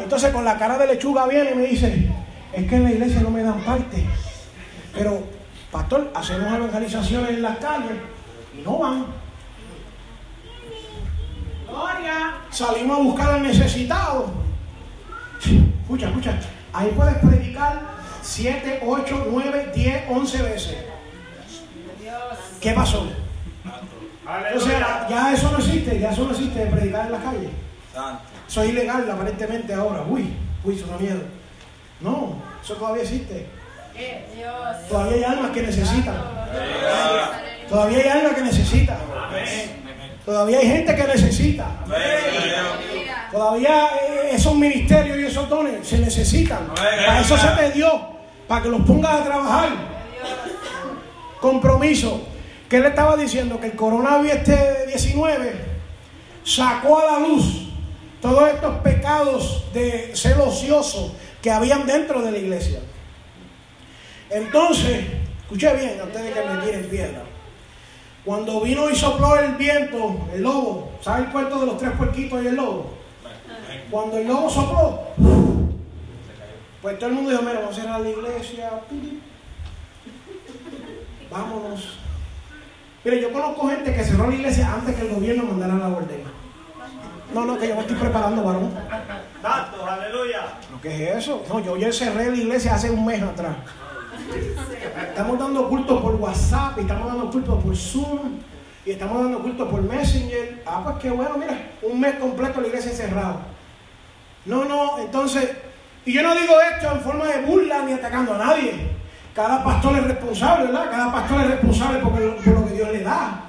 [0.00, 2.08] Entonces con la cara de lechuga viene y me dice,
[2.52, 4.04] es que en la iglesia no me dan parte.
[4.94, 5.22] Pero,
[5.70, 7.98] pastor, hacemos evangelizaciones en las calles
[8.56, 9.22] y no van.
[12.50, 14.30] Salimos a buscar al necesitado.
[15.82, 16.38] Escucha, escucha.
[16.72, 17.80] Ahí puedes predicar
[18.20, 20.76] 7, 8, 9, 10, 11 veces.
[22.60, 23.06] ¿Qué pasó?
[24.24, 25.06] Entonces, Aleluya.
[25.08, 27.48] ya eso no existe, ya eso no existe de predicar en la calle.
[28.48, 30.02] Eso es ilegal aparentemente ahora.
[30.08, 30.32] Uy,
[30.64, 31.20] uy, eso da miedo.
[32.00, 33.46] No, eso todavía existe.
[34.88, 36.14] Todavía hay almas que necesitan.
[37.68, 38.98] Todavía hay almas que necesitan.
[40.24, 41.66] Todavía hay gente que necesita.
[43.32, 46.68] Todavía eh, esos ministerios y esos dones se necesitan.
[46.74, 48.12] Para eso se te dio.
[48.46, 49.68] Para que los pongas a trabajar.
[51.40, 52.28] Compromiso.
[52.72, 53.60] ¿Qué le estaba diciendo?
[53.60, 55.52] Que el coronavirus este 19
[56.42, 57.68] sacó a la luz
[58.22, 62.80] todos estos pecados de ser ocioso que habían dentro de la iglesia.
[64.30, 65.04] Entonces,
[65.42, 67.22] escuche bien antes de que me tiren piedra.
[68.24, 72.42] Cuando vino y sopló el viento, el lobo, ¿sabe el cuento de los tres puerquitos
[72.42, 72.94] y el lobo?
[73.90, 75.08] Cuando el lobo sopló,
[76.80, 78.70] pues todo el mundo dijo, mira, vamos a cerrar la iglesia.
[81.30, 82.01] Vámonos.
[83.04, 86.22] Mire, yo conozco gente que cerró la iglesia antes que el gobierno mandara la orden.
[87.34, 88.70] No, no, que yo me estoy preparando, varón.
[89.42, 90.58] Santo, aleluya.
[90.70, 91.42] ¿Lo que es eso?
[91.48, 93.56] No, yo ya cerré la iglesia hace un mes atrás.
[95.08, 98.38] Estamos dando culto por WhatsApp, y estamos dando culto por Zoom,
[98.86, 100.62] y estamos dando culto por Messenger.
[100.64, 103.46] Ah, pues qué bueno, mira, un mes completo la iglesia cerrada.
[104.44, 105.50] No, no, entonces,
[106.04, 108.91] y yo no digo esto en forma de burla ni atacando a nadie.
[109.34, 110.90] Cada pastor es responsable, ¿verdad?
[110.90, 113.44] Cada pastor es responsable por lo, por lo que Dios le da.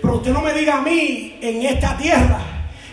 [0.00, 2.38] Pero usted no me diga a mí en esta tierra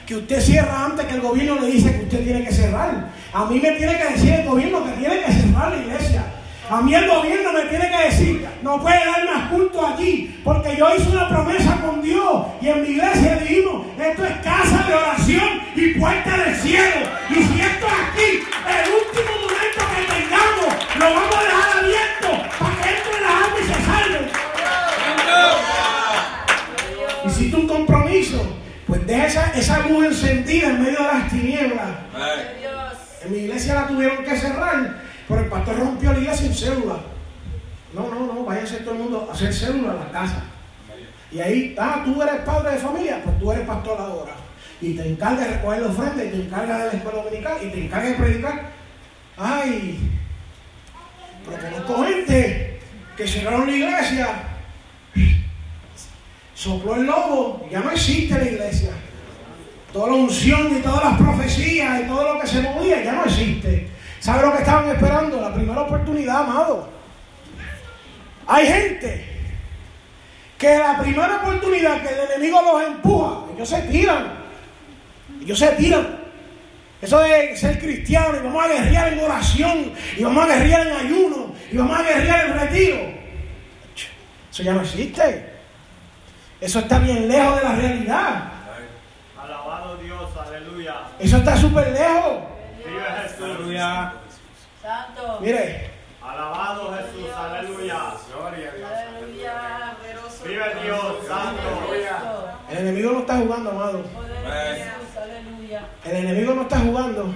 [0.05, 3.09] que usted cierra antes que el gobierno le dice que usted tiene que cerrar.
[3.33, 6.23] A mí me tiene que decir el gobierno que tiene que cerrar la iglesia.
[6.69, 10.75] A mí el gobierno me tiene que decir, no puede dar más culto aquí, porque
[10.77, 14.93] yo hice una promesa con Dios y en mi iglesia dijimos, esto es casa de
[14.93, 17.05] oración y puerta del cielo.
[17.29, 22.29] Y si esto es aquí, el último momento que tengamos, lo vamos a dejar abierto
[22.59, 24.25] para que entren las almas y se salven.
[27.33, 28.45] Hiciste un compromiso,
[28.85, 31.89] pues deja esa, esa luz encendida en medio de las tinieblas.
[33.25, 36.97] En mi iglesia la tuvieron que cerrar, pero el pastor rompió la iglesia sin célula.
[37.93, 40.43] No, no, no, váyanse todo el mundo a hacer célula en la casa.
[41.31, 44.33] Y ahí, ah, tú eres padre de familia, pues tú eres pastor ahora.
[44.79, 47.67] Y te encargas de recoger la ofrenda, y te encargas de la escuela dominical, y
[47.69, 48.69] te encargas de predicar.
[49.37, 50.11] Ay,
[51.45, 52.79] pero conozco gente
[53.17, 54.27] que cerraron la iglesia,
[56.63, 58.91] sopló el lobo, ya no existe la iglesia.
[59.91, 63.25] Toda la unción y todas las profecías y todo lo que se movía ya no
[63.25, 63.89] existe.
[64.19, 65.41] ¿Sabe lo que estaban esperando?
[65.41, 66.89] La primera oportunidad, amado.
[68.47, 69.25] Hay gente
[70.57, 74.33] que la primera oportunidad que el enemigo los empuja, ellos se tiran.
[75.41, 76.19] Ellos se tiran.
[77.01, 80.93] Eso de ser cristiano y vamos a guerrear en oración y vamos a guerrear en
[80.93, 82.97] ayuno y vamos a guerrear en retiro.
[84.49, 85.52] Eso ya no existe.
[86.63, 88.43] Eso está bien lejos de la realidad.
[89.37, 90.95] Alabado Dios, aleluya.
[91.19, 92.37] Eso está súper lejos.
[92.77, 93.43] Vive Jesús.
[93.43, 94.13] Aleluya.
[94.81, 95.39] Santo.
[95.41, 95.89] Mire,
[96.21, 97.97] Alabado Jesús, aleluya.
[98.47, 99.97] Aleluya.
[100.45, 101.69] Vive Dios, santo.
[102.71, 104.03] el enemigo no está jugando, amado.
[106.05, 107.33] El enemigo no está jugando.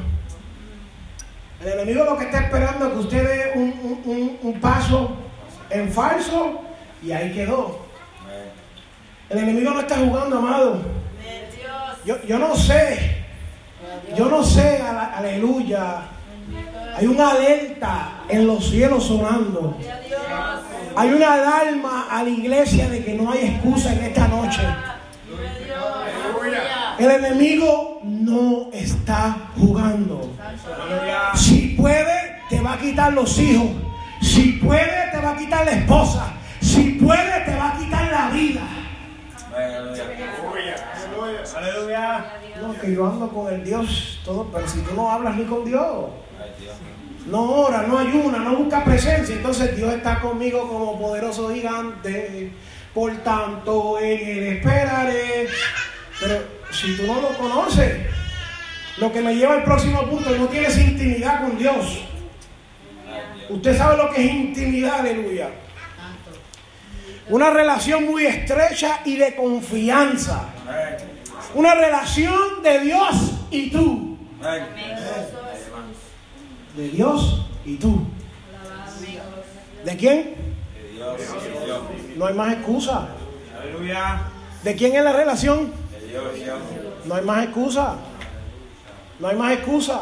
[1.62, 5.18] El enemigo lo que está esperando es que usted dé un, un- un- un paso
[5.70, 6.62] en falso
[7.04, 7.87] y ahí quedó.
[9.30, 10.78] El enemigo no está jugando, amado.
[12.06, 13.18] Yo, yo no sé,
[14.16, 16.02] yo no sé, ale- aleluya.
[16.96, 19.78] Hay una alerta en los cielos sonando.
[20.96, 24.62] Hay una alarma a la iglesia de que no hay excusa en esta noche.
[26.98, 30.32] El enemigo no está jugando.
[31.36, 33.68] Si puede, te va a quitar los hijos.
[34.22, 36.34] Si puede, te va a quitar la esposa.
[36.62, 38.62] Si puede, te va a quitar la vida.
[41.56, 42.40] Aleluya.
[42.62, 45.66] No, que yo ando con el Dios todo, pero si tú no hablas ni con
[45.66, 46.10] Dios,
[47.26, 52.52] no ora, no ayuna, no busca presencia, entonces Dios está conmigo como poderoso gigante.
[52.94, 55.48] Por tanto, en él esperaré.
[56.20, 58.08] Pero si tú no lo conoces,
[58.98, 62.06] lo que me lleva al próximo punto, no tienes intimidad con Dios.
[63.50, 65.50] Usted sabe lo que es intimidad, aleluya.
[67.30, 70.46] Una relación muy estrecha y de confianza.
[71.54, 73.16] Una relación de Dios
[73.52, 74.18] y tú.
[76.76, 78.06] De Dios y tú.
[79.84, 80.36] ¿De quién?
[82.16, 83.08] No hay más excusa.
[84.64, 85.72] ¿De quién es la relación?
[87.06, 87.96] No hay más excusa.
[89.20, 90.02] No hay más excusa.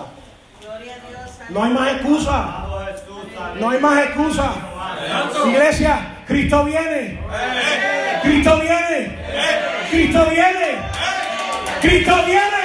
[1.50, 2.66] No hay más excusa.
[3.60, 4.54] No hay más excusa.
[5.48, 7.20] Iglesia, Cristo viene.
[8.24, 9.18] Cristo viene.
[9.92, 10.78] Cristo viene.
[11.82, 12.56] Cristo viene.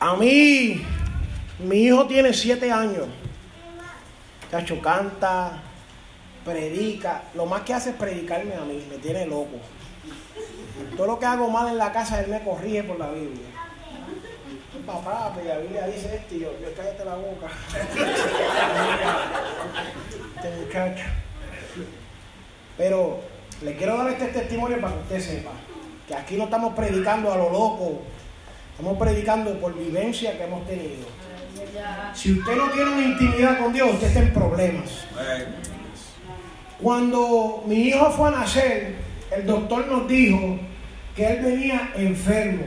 [0.00, 0.82] A mí,
[1.58, 3.06] mi hijo tiene siete años.
[4.50, 5.62] Cacho canta,
[6.44, 7.24] predica.
[7.34, 9.60] Lo más que hace es predicarme a mí, me tiene loco.
[10.96, 13.49] Todo lo que hago mal en la casa, él me corrige por la Biblia.
[14.92, 17.46] Papá, la Biblia dice esto y yo, yo cállate la boca.
[20.66, 21.04] muchacho.
[22.76, 23.20] Pero
[23.62, 25.50] le quiero dar este testimonio para que usted sepa
[26.08, 28.02] que aquí no estamos predicando a lo loco,
[28.72, 31.06] estamos predicando por vivencia que hemos tenido.
[32.14, 35.04] Si usted no tiene una intimidad con Dios, usted está en problemas.
[36.80, 38.96] Cuando mi hijo fue a nacer,
[39.30, 40.58] el doctor nos dijo
[41.14, 42.64] que él venía enfermo.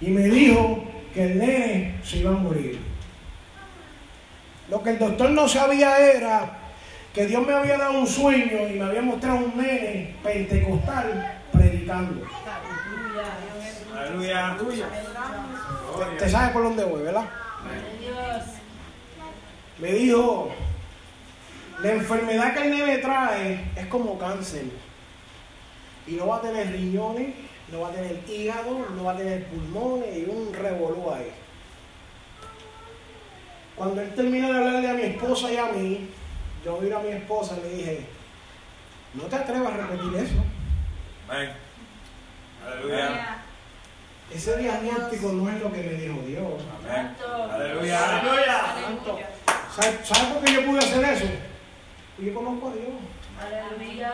[0.00, 2.80] Y me dijo que el nene se iba a morir.
[4.68, 6.58] Lo que el doctor no sabía era
[7.12, 12.24] que Dios me había dado un sueño y me había mostrado un nene pentecostal predicando.
[13.96, 14.56] Aleluya.
[15.98, 17.24] Usted sabe por dónde voy, ¿verdad?
[18.00, 18.44] Dios.
[19.78, 20.50] Me dijo,
[21.82, 24.64] la enfermedad que el nene trae es como cáncer.
[26.06, 27.34] Y no va a tener riñones,
[27.72, 31.32] no va a tener hígado, no va a tener pulmones y un revolú ahí.
[33.76, 36.10] Cuando él terminó de hablarle a mi esposa y a mí,
[36.64, 38.06] yo vi a mi esposa y le dije,
[39.14, 40.44] no te atrevas a repetir eso.
[42.66, 43.38] Aleluya.
[44.32, 46.62] Ese diagnóstico no es lo que me dijo Dios.
[46.86, 47.52] Santo.
[47.52, 48.20] Aleluya.
[48.20, 49.30] Aleluya.
[49.74, 51.24] ¿Sabe, sabe por qué yo pude hacer eso?
[52.18, 52.92] Yo conozco a Dios.
[53.40, 54.12] Aleluya.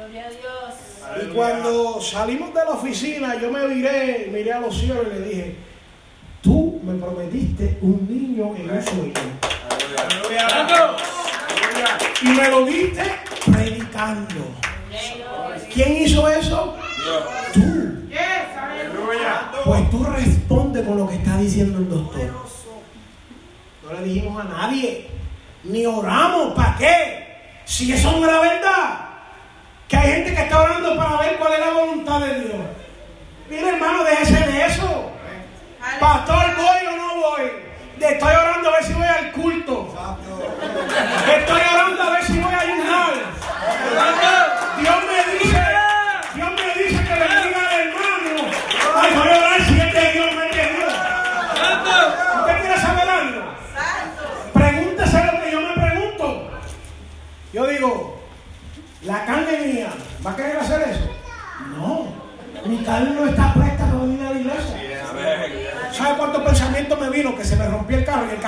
[0.00, 1.22] Gloria a Dios.
[1.22, 5.28] Y cuando salimos de la oficina, yo me viré, miré a los cielos y le
[5.28, 5.56] dije,
[6.40, 9.12] tú me prometiste un niño en un sueño.
[9.98, 10.46] Aleluya.
[10.46, 11.98] Aleluya.
[12.22, 13.02] Y me lo diste
[13.44, 14.46] predicando.
[15.70, 16.78] ¿Quién hizo eso?
[17.52, 17.60] Tú.
[18.58, 19.50] Aleluya.
[19.62, 22.30] Pues tú responde con lo que está diciendo el doctor.
[23.84, 25.08] No le dijimos a nadie,
[25.64, 27.26] ni oramos, ¿para qué?
[27.66, 29.09] Si eso no era verdad.
[29.90, 32.60] Que hay gente que está orando para ver cuál es la voluntad de Dios.
[33.48, 35.10] Mira hermano, déjese de eso.
[35.98, 37.50] Pastor, ¿voy o no voy?
[37.98, 39.92] Estoy orando a ver si voy al culto.
[41.36, 43.14] Estoy orando a ver si voy a ayunar.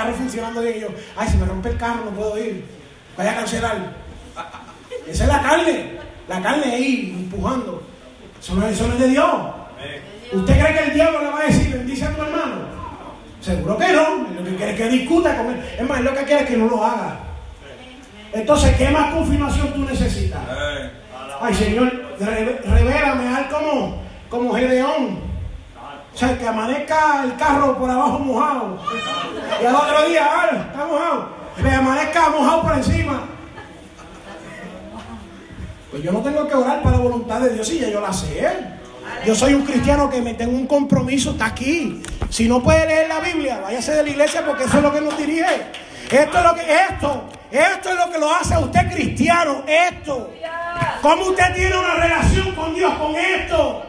[0.02, 0.76] Carro funcionando bien.
[0.76, 2.64] Y yo, ay, si me rompe el carro no puedo ir.
[3.16, 3.76] Vaya a cancelar.
[5.06, 5.92] Esa es la carne.
[6.28, 7.82] La carne ahí empujando.
[8.40, 9.34] Eso no, eso no es de Dios.
[10.32, 12.54] ¿Usted cree que el diablo le va a decir bendice a tu hermano?
[13.40, 14.28] Seguro que no.
[14.36, 15.60] Lo que quiere es que discuta con él.
[15.78, 17.18] Es más, lo que quiere es que no lo haga.
[18.32, 20.40] Entonces, ¿qué más confirmación tú necesitas?
[21.40, 24.00] Ay, Señor, Re- Revélame, haz como,
[24.30, 25.31] como Gedeón.
[26.14, 28.78] O sea, que amanezca el carro por abajo mojado.
[29.60, 31.28] Y al otro día, ah, está mojado.
[31.56, 33.22] Que amanezca mojado por encima.
[35.90, 38.12] Pues yo no tengo que orar para la voluntad de Dios y ya yo la
[38.12, 38.48] sé.
[39.26, 42.02] Yo soy un cristiano que me tengo un compromiso, está aquí.
[42.28, 45.00] Si no puede leer la Biblia, váyase de la iglesia porque eso es lo que
[45.00, 45.44] nos dirige.
[46.10, 50.30] Esto es lo que, esto, esto es lo que lo hace a usted cristiano, esto.
[51.00, 53.82] ¿Cómo usted tiene una relación con Dios con esto?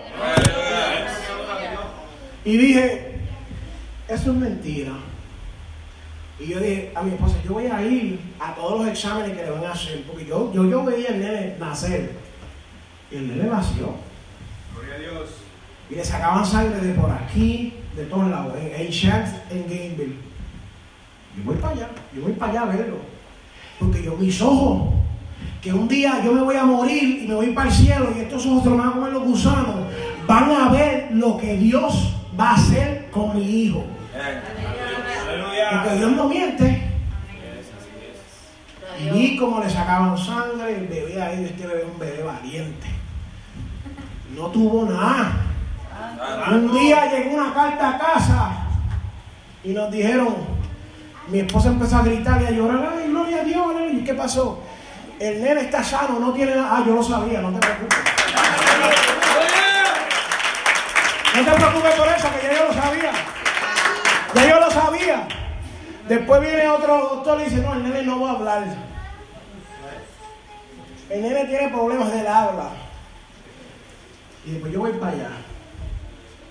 [2.46, 3.14] Y dije,
[4.08, 4.94] eso es mentira.
[6.40, 9.44] Y yo dije a mi esposa, yo voy a ir a todos los exámenes que
[9.44, 12.12] le van a hacer, porque yo, yo, yo veía al nene nacer.
[13.12, 13.94] Y el nene nació.
[14.74, 15.30] Gloria a Dios.
[15.90, 20.16] Y le sacaban sangre de por aquí, de todos lados, en, en Shanks, en Gameville.
[21.38, 22.98] Yo voy para allá, yo voy para allá a verlo.
[23.80, 24.94] Porque yo, mis ojos,
[25.62, 28.20] que un día yo me voy a morir y me voy para el cielo y
[28.20, 29.76] estos ojos los van a comer los gusanos,
[30.28, 33.86] van a ver lo que Dios va a hacer con mi hijo.
[35.72, 35.96] Porque.
[35.98, 36.90] Dios no miente.
[39.00, 42.88] Y vi cómo le sacaban sangre, el bebé ahí, este bebé es un bebé valiente.
[44.36, 45.34] No tuvo nada.
[46.52, 48.52] Un día llegó una carta a casa
[49.64, 50.36] y nos dijeron,
[51.28, 54.00] mi esposa empezó a gritar y a llorar, ay, gloria a Dios, aleluya".
[54.00, 54.62] ¿Y qué pasó?
[55.20, 56.78] El nene está sano, no tiene nada.
[56.78, 58.00] Ah, yo lo sabía, no te preocupes.
[61.36, 63.12] No te preocupes por eso, que ya yo lo sabía.
[64.36, 65.28] Ya yo lo sabía.
[66.08, 68.64] Después viene otro doctor y dice, no, el nene no va a hablar.
[71.10, 72.70] El nene tiene problemas del habla.
[74.46, 75.30] Y después yo voy para allá.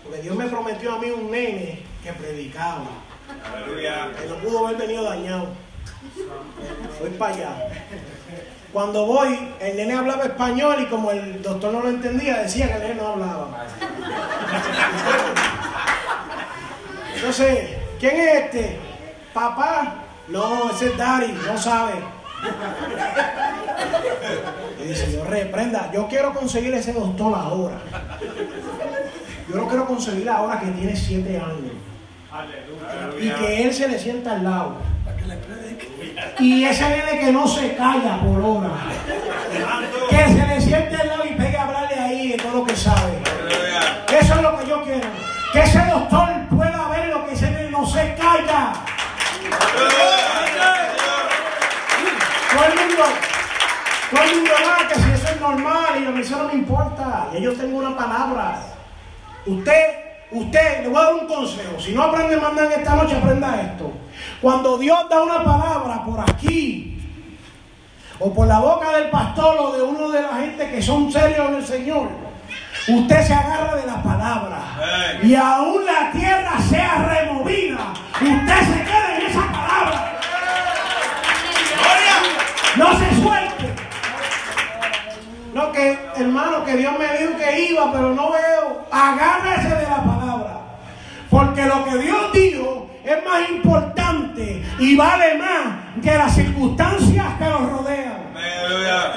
[0.03, 2.87] Porque Dios me prometió a mí un nene que predicaba.
[3.67, 5.49] Que no pudo haber venido dañado.
[7.01, 7.57] Voy para allá.
[8.73, 12.75] Cuando voy, el nene hablaba español y como el doctor no lo entendía, decía que
[12.75, 13.67] el nene no hablaba.
[17.15, 18.79] Entonces, ¿quién es este?
[19.35, 19.95] ¿Papá?
[20.29, 21.93] No, ese es Daddy, no sabe.
[24.83, 27.77] Y dice, Dios reprenda, yo quiero conseguir ese doctor ahora.
[29.49, 31.73] Yo no quiero conseguir ahora que tiene siete años.
[33.21, 34.77] Y que él se le sienta al lado.
[36.39, 38.71] Y ese nene que no se calla por hora.
[40.11, 42.77] Que se le siente al lado y pegue a hablarle ahí de todo lo que
[42.77, 43.19] sabe.
[44.09, 45.09] Eso es lo que yo quiero.
[45.53, 48.73] Que ese doctor pueda ver lo que ese nene no se calla.
[52.53, 53.05] Todo el mundo,
[54.11, 56.55] todo el mundo va que si eso es normal y a mí eso no me
[56.55, 57.29] importa.
[57.33, 58.63] Y yo tengo una palabra.
[59.47, 60.02] Usted,
[60.33, 61.79] usted, le voy a dar un consejo.
[61.79, 63.93] Si no aprende en esta noche, aprenda esto.
[64.41, 66.99] Cuando Dios da una palabra por aquí,
[68.19, 71.49] o por la boca del pastor o de uno de la gente que son serios
[71.49, 72.09] en el Señor,
[72.89, 74.59] usted se agarra de la palabra.
[75.23, 80.19] Y aún la tierra sea removida, usted se queda en esa palabra.
[82.77, 83.75] No se suelte.
[85.53, 88.87] No, que hermano, que Dios me dijo que iba, pero no veo.
[88.91, 90.12] Agárrese de la palabra.
[91.33, 97.45] Porque lo que Dios dijo es más importante y vale más que las circunstancias que
[97.45, 98.33] nos rodean.
[98.37, 99.15] Aleluya.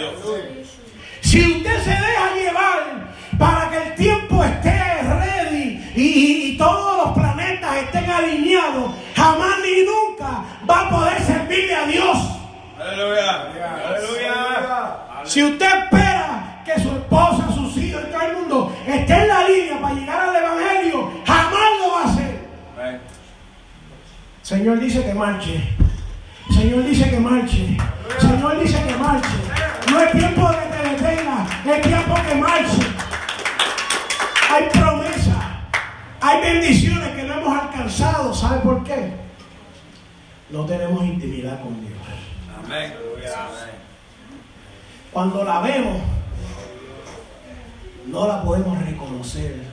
[1.22, 2.80] Si usted se deja llevar
[3.38, 4.72] para que el tiempo esté
[5.04, 11.22] ready y, y- y todos los planetas estén alineados, jamás ni nunca va a poder
[11.22, 12.18] servirle a Dios.
[12.80, 13.42] Aleluya.
[13.88, 14.98] Aleluya.
[15.26, 19.44] Si usted espera que su esposa, sus hijos y todo el mundo esté en la
[19.50, 22.40] línea para llegar al Evangelio, jamás lo va a hacer.
[22.78, 23.02] Amén.
[24.46, 25.70] Señor dice que marche.
[26.54, 27.78] Señor dice que marche.
[28.20, 29.36] Señor dice que marche.
[29.92, 32.82] No es tiempo de que te detenga, es tiempo que marche.
[34.52, 35.62] Hay promesa,
[36.22, 38.32] hay bendiciones que no hemos alcanzado.
[38.36, 39.14] ¿Sabe por qué?
[40.52, 41.98] No tenemos intimidad con Dios.
[42.64, 42.94] Amén.
[45.12, 46.02] Cuando la vemos,
[48.06, 49.64] no la podemos reconocer.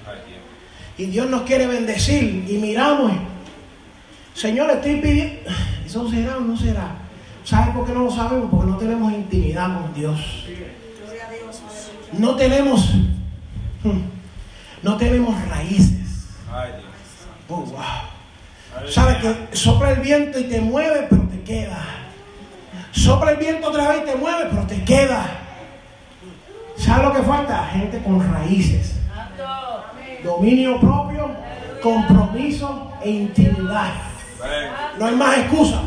[0.96, 3.31] Y Dios nos quiere bendecir y miramos.
[4.42, 5.50] Señor, estoy pidiendo.
[5.86, 6.96] ¿Eso será o no será?
[7.44, 8.50] ¿Sabe por qué no lo sabemos?
[8.50, 10.48] Porque no tenemos intimidad con Dios.
[12.10, 12.90] No tenemos.
[14.82, 16.26] No tenemos raíces.
[17.48, 18.88] Oh, wow.
[18.90, 21.84] ¿Sabes que sopla el viento y te mueve, pero te queda?
[22.90, 25.24] Sopla el viento otra vez y te mueve, pero te queda.
[26.76, 27.64] ¿Sabes lo que falta?
[27.66, 28.96] Gente con raíces.
[30.24, 31.30] Dominio propio,
[31.80, 34.11] compromiso e intimidad.
[34.98, 35.82] No hay más excusa.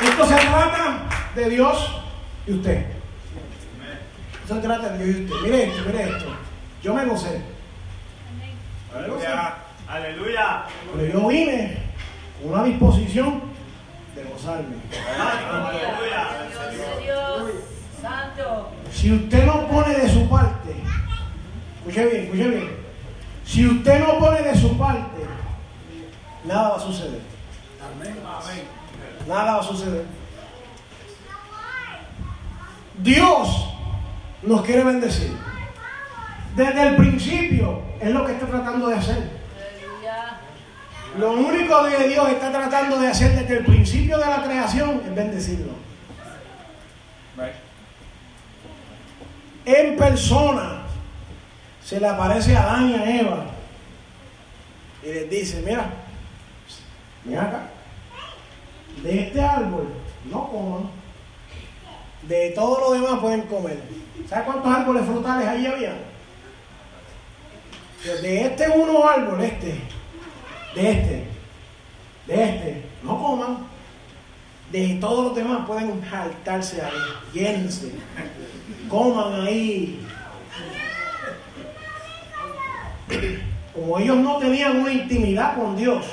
[0.00, 0.98] Esto se trata
[1.34, 2.02] de Dios
[2.46, 2.86] y usted.
[4.42, 5.36] Esto se trata de Dios y usted.
[5.42, 6.26] Mire esto, mire esto.
[6.82, 7.42] Yo me gocé.
[8.94, 9.54] Aleluya.
[9.88, 10.64] Aleluya.
[10.96, 11.78] Pero yo vine
[12.40, 13.42] con una disposición
[14.14, 14.76] de gozarme.
[15.18, 16.28] Aleluya.
[16.70, 17.52] Dios, Dios,
[18.00, 18.81] Santo.
[18.94, 20.74] Si usted no pone de su parte,
[21.78, 22.70] escuche bien, escuche bien.
[23.44, 25.22] Si usted no pone de su parte,
[26.44, 27.20] nada va a suceder.
[29.26, 30.04] Nada va a suceder.
[33.02, 33.68] Dios
[34.42, 35.32] nos quiere bendecir.
[36.56, 39.42] Desde el principio es lo que está tratando de hacer.
[41.18, 45.14] Lo único que Dios está tratando de hacer desde el principio de la creación es
[45.14, 45.72] bendecirlo.
[49.64, 50.82] En persona
[51.84, 53.44] se le aparece a Adán y a Eva
[55.02, 55.90] y les dice, mira,
[57.24, 57.62] mira acá,
[59.02, 59.88] de este árbol
[60.30, 60.90] no coman,
[62.22, 63.82] de todo lo demás pueden comer.
[64.28, 65.94] ¿Sabes cuántos árboles frutales ahí había?
[68.04, 69.80] De este uno árbol, este,
[70.74, 71.24] de este,
[72.26, 73.72] de este, no coman.
[74.70, 76.92] De todos los demás pueden jaltarse ahí,
[77.34, 77.92] llénense,
[78.92, 79.98] coman ahí.
[83.74, 86.04] Como ellos no tenían una intimidad con Dios,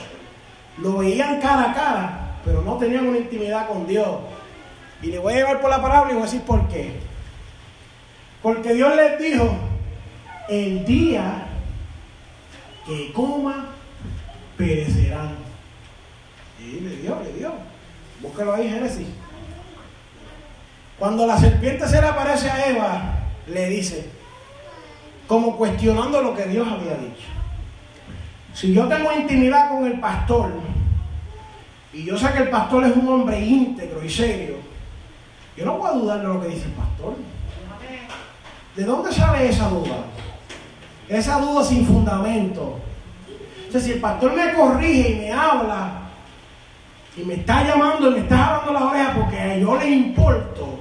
[0.78, 4.08] lo veían cara a cara, pero no tenían una intimidad con Dios.
[5.02, 7.00] Y le voy a llevar por la palabra y voy a decir por qué.
[8.42, 9.54] Porque Dios les dijo,
[10.48, 11.48] el día
[12.86, 13.68] que coman,
[14.58, 15.36] perecerán.
[16.60, 17.54] Y le dio, le dio.
[18.22, 19.08] Búsquelo ahí, Génesis.
[21.00, 23.02] Cuando la serpiente se le aparece a Eva,
[23.48, 24.10] le dice,
[25.28, 27.28] como cuestionando lo que Dios había dicho.
[28.54, 30.52] Si yo tengo intimidad con el pastor,
[31.94, 34.56] y yo sé que el pastor es un hombre íntegro y serio,
[35.56, 37.16] yo no puedo dudar de lo que dice el pastor.
[38.76, 39.98] ¿De dónde sale esa duda?
[41.08, 42.80] Esa duda sin fundamento.
[43.72, 46.02] Sea, si el pastor me corrige y me habla
[47.16, 50.79] y me está llamando y me está jalando las orejas porque yo le importo, ¿por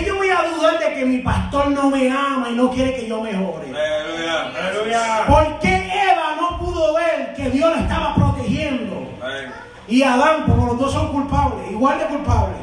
[0.00, 2.94] qué yo voy a dudar de que mi pastor no me ama y no quiere
[2.94, 3.68] que yo mejore?
[3.68, 4.52] Aleluya.
[4.56, 5.26] Aleluya.
[5.26, 9.08] ¿Por qué Eva no pudo ver que Dios la estaba protegiendo?
[9.88, 12.56] Y Adán, porque los dos son culpables, igual de culpables.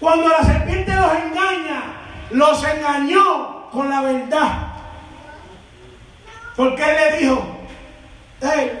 [0.00, 1.82] Cuando la serpiente los engaña,
[2.30, 4.68] los engañó con la verdad.
[6.56, 7.42] Porque él le dijo,
[8.40, 8.80] él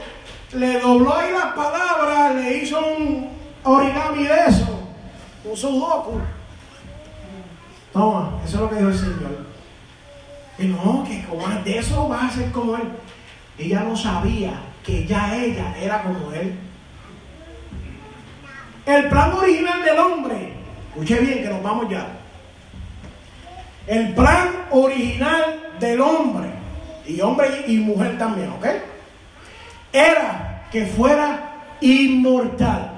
[0.52, 3.30] le dobló ahí las palabras, le hizo un
[3.64, 4.73] origami de eso,
[5.44, 6.20] un sudoku.
[7.92, 9.46] Toma, eso es lo que dijo el Señor.
[10.58, 12.88] Y no, que como de eso vas a ser como él.
[13.58, 16.58] Ella no sabía que ya ella era como él.
[18.86, 20.52] El plan original del hombre,
[20.90, 22.06] escuche bien que nos vamos ya.
[23.86, 26.50] El plan original del hombre,
[27.06, 28.66] y hombre y mujer también, ¿ok?
[29.92, 32.92] Era que fuera inmortal,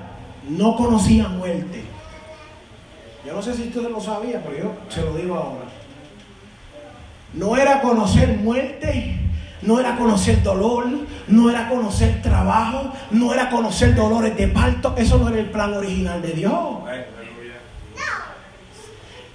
[0.49, 1.86] no conocía muerte.
[3.27, 5.65] Yo no sé si usted lo sabía, pero yo se lo digo ahora.
[7.33, 9.19] No era conocer muerte,
[9.63, 10.87] no era conocer dolor,
[11.27, 14.95] no era conocer trabajo, no era conocer dolores de parto.
[14.97, 16.55] Eso no era el plan original de Dios.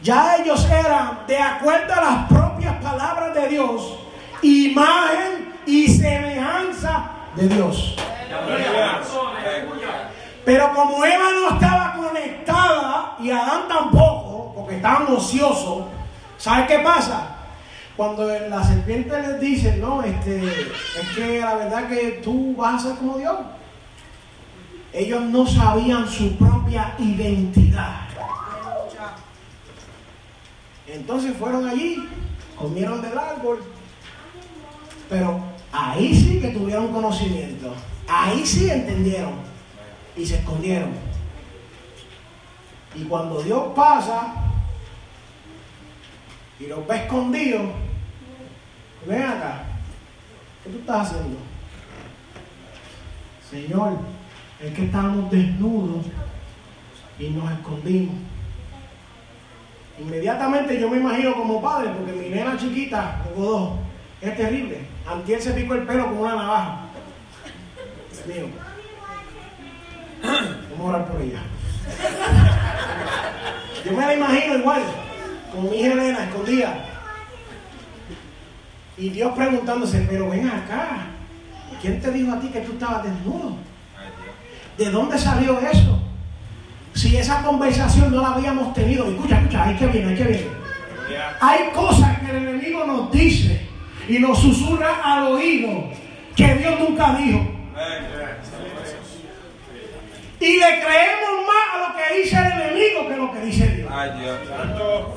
[0.01, 3.99] Ya ellos eran, de acuerdo a las propias palabras de Dios,
[4.41, 7.97] imagen y semejanza de Dios.
[10.43, 15.85] Pero como Eva no estaba conectada y Adán tampoco, porque estaban ociosos,
[16.37, 17.35] ¿sabe qué pasa?
[17.95, 22.87] Cuando la serpiente les dice, no, este, es que la verdad que tú vas a
[22.87, 23.37] ser como Dios.
[24.93, 28.07] Ellos no sabían su propia identidad.
[30.87, 32.09] Entonces fueron allí,
[32.57, 33.63] comieron del árbol,
[35.07, 35.39] pero
[35.71, 37.73] ahí sí que tuvieron conocimiento,
[38.07, 39.50] ahí sí entendieron
[40.15, 40.91] y se escondieron.
[42.95, 44.33] Y cuando Dios pasa
[46.59, 47.63] y los ve escondidos,
[49.07, 49.63] ven acá,
[50.63, 51.37] ¿qué tú estás haciendo?
[53.49, 53.97] Señor,
[54.59, 56.05] es que estábamos desnudos
[57.17, 58.15] y nos escondimos.
[59.99, 63.71] Inmediatamente yo me imagino como padre, porque mi nena chiquita, tengo dos,
[64.21, 64.79] es terrible.
[65.07, 66.85] Antier se picó el pelo con una navaja.
[68.11, 68.70] Dios mío.
[70.23, 71.39] Vamos a orar por ella.
[73.85, 74.81] Yo me la imagino igual,
[75.51, 76.85] con mi hija Elena escondida.
[78.97, 81.07] Y Dios preguntándose, pero ven acá,
[81.81, 83.55] ¿quién te dijo a ti que tú estabas desnudo?
[84.77, 86.01] ¿De dónde salió eso?
[86.93, 89.09] si esa conversación no la habíamos tenido.
[89.09, 90.47] Escucha, escucha, hay que viene, hay que viene.
[91.39, 93.67] Hay cosas que el enemigo nos dice
[94.07, 95.89] y nos susurra al oído
[96.35, 97.39] que Dios nunca dijo.
[100.41, 103.91] Y le creemos más a lo que dice el enemigo que lo que dice Dios.
[103.93, 104.39] Ay, Dios.
[104.49, 105.13] Santo.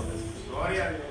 [0.51, 1.03] Gloria a Dios.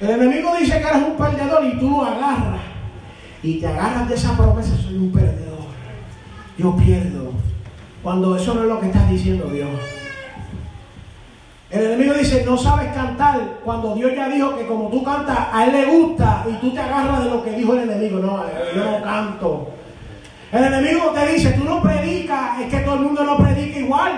[0.00, 2.60] El enemigo dice que eres un perdedor y tú lo agarras.
[3.44, 5.60] Y te agarras de esa promesa, soy un perdedor.
[6.58, 7.30] Yo pierdo.
[8.02, 9.70] Cuando eso no es lo que está diciendo Dios.
[11.70, 15.66] El enemigo dice, no sabes cantar cuando Dios ya dijo que como tú cantas, a
[15.66, 18.18] él le gusta y tú te agarras de lo que dijo el enemigo.
[18.18, 18.42] No,
[18.74, 19.73] yo no canto.
[20.54, 24.12] El enemigo te dice, tú no predicas, es que todo el mundo no predica igual.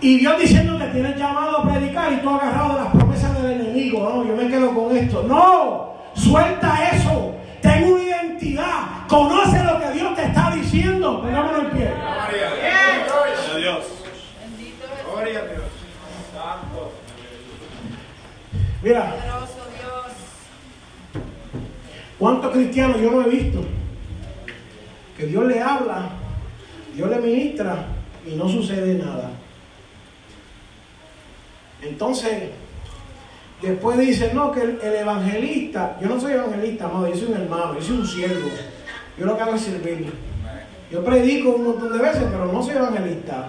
[0.00, 3.52] Y Dios diciendo que tienes llamado a predicar y tú agarrado de las promesas del
[3.52, 4.00] enemigo.
[4.00, 5.22] No, yo me quedo con esto.
[5.22, 7.36] No, suelta eso.
[7.62, 9.06] Ten una identidad.
[9.08, 11.22] Conoce lo que Dios te está diciendo.
[11.22, 11.92] Pongámonos en pie.
[11.92, 13.84] Gloria a Dios.
[15.14, 15.62] Gloria a Dios.
[16.34, 16.92] Santo.
[18.82, 21.24] Mira, poderoso Dios.
[22.18, 23.79] ¿cuántos cristianos yo no he visto?
[25.20, 26.08] Que Dios le habla,
[26.96, 27.84] Dios le ministra
[28.26, 29.28] y no sucede nada.
[31.82, 32.44] Entonces,
[33.60, 37.34] después dice, no, que el, el evangelista, yo no soy evangelista, amado, yo soy un
[37.34, 38.48] hermano, yo soy un siervo.
[39.18, 40.10] Yo lo que hago es servir.
[40.90, 43.48] Yo predico un montón de veces, pero no soy evangelista.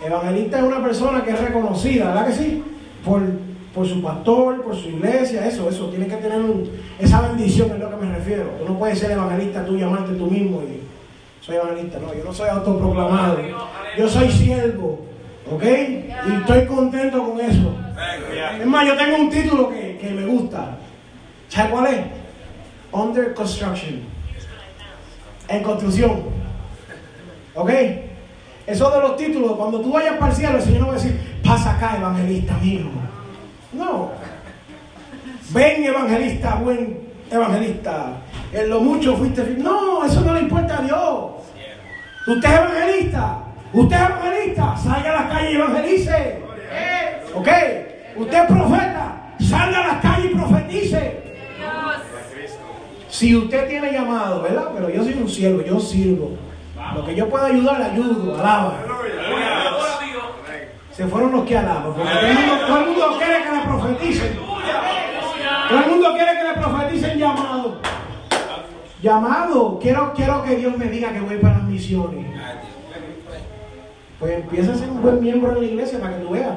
[0.00, 2.62] Evangelista es una persona que es reconocida, ¿verdad que sí?
[3.04, 3.22] Por,
[3.74, 5.86] por su pastor, por su iglesia, eso, eso.
[5.90, 8.44] Tiene que tener un- esa bendición, es lo que me refiero.
[8.58, 10.82] Tú no puedes ser evangelista, tú llamarte tú mismo y
[11.44, 11.98] soy evangelista.
[11.98, 13.38] No, yo no soy autoproclamado.
[13.96, 15.00] Yo soy siervo,
[15.52, 15.62] ¿ok?
[15.64, 17.74] Y estoy contento con eso.
[18.60, 20.76] Es más, yo tengo un título que, que me gusta.
[21.48, 22.00] ¿Sabes cuál es?
[22.92, 24.00] Under Construction.
[25.48, 26.22] En construcción.
[27.54, 27.70] ¿Ok?
[28.66, 30.96] Eso de los títulos, cuando tú vayas para el cielo, el Señor no va a
[30.96, 32.86] decir, pasa acá, evangelista mío.
[33.78, 34.10] No.
[35.50, 36.98] Ven, evangelista, buen
[37.30, 38.20] evangelista.
[38.52, 39.44] En lo mucho fuiste.
[39.58, 41.30] No, eso no le importa a Dios.
[42.26, 43.38] Usted es evangelista.
[43.72, 44.76] Usted es evangelista.
[44.76, 46.42] Salga a las calles y evangelice.
[47.34, 47.48] ¿Ok?
[48.16, 49.34] Usted es profeta.
[49.40, 51.28] Salga a las calles y profetice.
[53.08, 54.70] Si usted tiene llamado, ¿verdad?
[54.74, 56.36] Pero yo soy un siervo, yo sirvo.
[56.94, 58.74] Lo que yo pueda ayudar, ayudo, alaba.
[60.98, 61.94] Se fueron los que alaban.
[61.94, 64.36] Todo el mundo, todo el mundo quiere que le profeticen.
[65.68, 67.80] Todo el mundo quiere que le profeticen llamado.
[69.00, 69.78] Llamado.
[69.78, 72.26] Quiero, quiero que Dios me diga que voy para las misiones.
[74.18, 76.56] Pues empieza a ser un buen miembro de la iglesia para que tú veas.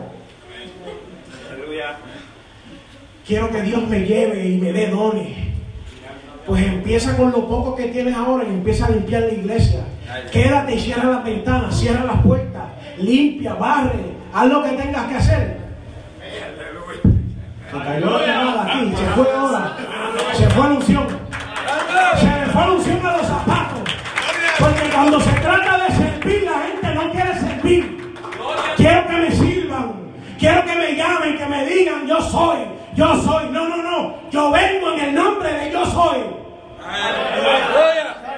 [3.28, 5.38] Quiero que Dios me lleve y me dé dones.
[6.48, 9.86] Pues empieza con lo poco que tienes ahora y empieza a limpiar la iglesia.
[10.32, 12.64] Quédate y cierra las ventanas, cierra las puertas,
[12.98, 15.58] limpia, barre, haz lo que tengas que hacer.
[17.72, 19.78] Se cayó llamada aquí, se fue ahora,
[20.34, 21.08] se fue la unción.
[22.20, 23.80] Se le fue la unción a los zapatos.
[24.60, 28.16] Porque cuando se trata de servir, la gente no quiere servir.
[28.76, 29.94] Quiero que me sirvan.
[30.38, 32.60] Quiero que me llamen, que me digan, yo soy,
[32.96, 33.50] yo soy.
[33.52, 34.16] No, no, no.
[34.32, 36.20] Yo vengo en el nombre de yo soy.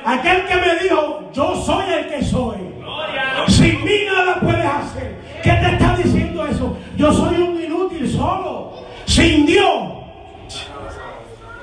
[0.06, 2.58] Aquel que me dijo, yo soy el que soy.
[3.48, 5.16] Sin mí nada puedes hacer.
[5.42, 5.83] ¿Qué te
[6.64, 6.78] eso?
[6.98, 8.74] Yo soy un inútil solo.
[9.06, 9.94] Sin Dios.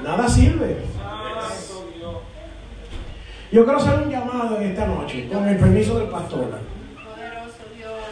[0.03, 0.85] Nada sirve.
[3.53, 6.47] Yo quiero hacer un llamado en esta noche, con el permiso del pastor.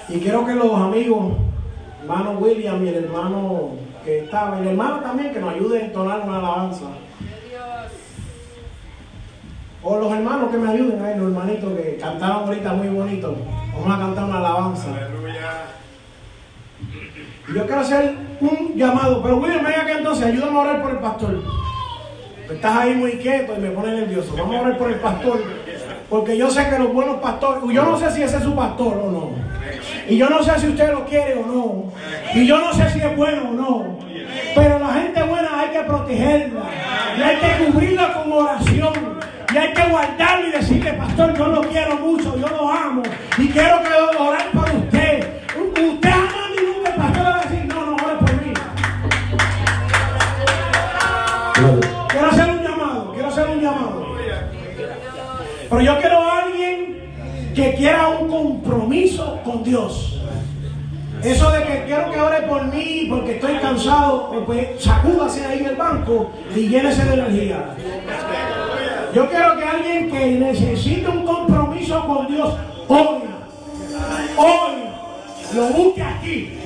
[0.09, 1.35] Y quiero que los amigos,
[2.03, 3.71] hermano William y el hermano
[4.05, 6.87] que estaba, y el hermano también, que nos ayude a entonar una alabanza.
[9.81, 13.37] O los hermanos que me ayuden ahí, los hermanitos que cantaron ahorita muy bonito.
[13.75, 14.89] Vamos a cantar una alabanza.
[17.51, 20.91] Y yo quiero hacer un llamado, pero William, venga que entonces, ayúdame a orar por
[20.91, 21.43] el pastor.
[22.51, 24.35] Estás ahí muy quieto y me pone nervioso.
[24.37, 25.43] Vamos a orar por el pastor.
[26.09, 28.99] Porque yo sé que los buenos pastores, yo no sé si ese es su pastor
[29.05, 29.31] o no.
[30.09, 31.93] Y yo no sé si usted lo quiere o no.
[32.35, 33.99] Y yo no sé si es bueno o no.
[34.55, 36.63] Pero la gente buena hay que protegerla.
[37.19, 39.19] Y hay que cubrirla con oración.
[39.53, 43.03] Y hay que guardarlo y decirle, pastor, yo lo quiero mucho, yo lo amo.
[43.37, 44.68] Y quiero que orar por
[52.09, 54.07] Quiero hacer un llamado, quiero hacer un llamado.
[55.69, 60.21] Pero yo quiero a alguien que quiera un compromiso con Dios.
[61.21, 65.67] Eso de que quiero que ore por mí porque estoy cansado, pues sacúdase ahí en
[65.67, 67.75] el banco y llénese de energía.
[69.13, 72.55] Yo quiero que alguien que necesite un compromiso con Dios
[72.87, 73.19] hoy,
[74.37, 76.59] hoy, lo busque aquí.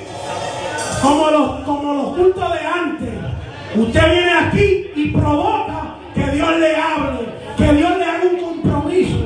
[1.01, 3.32] Como los, como los cultos de antes.
[3.75, 7.19] Usted viene aquí y provoca que Dios le hable,
[7.57, 9.17] que Dios le haga un compromiso.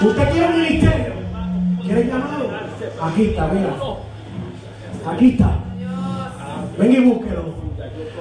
[0.00, 1.12] ¿Usted quiere un ministerio?
[1.82, 2.50] ¿Quiere llamado?
[3.02, 3.74] Aquí está, mira.
[5.06, 5.50] Aquí está.
[6.78, 7.42] Ven y búsquelo.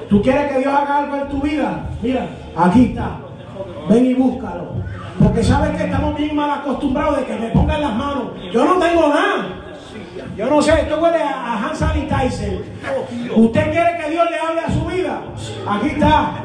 [0.09, 1.89] ¿Tú quieres que Dios haga algo en tu vida?
[2.01, 3.17] Mira, aquí está.
[3.89, 4.73] Ven y búscalo.
[5.19, 8.23] Porque sabes que estamos bien mal acostumbrados de que me pongan las manos.
[8.51, 9.45] Yo no tengo nada.
[10.37, 12.61] Yo no sé, esto huele a, hand sanitizer.
[13.35, 15.21] ¿Usted quiere que Dios le hable a su vida?
[15.67, 16.43] Aquí está.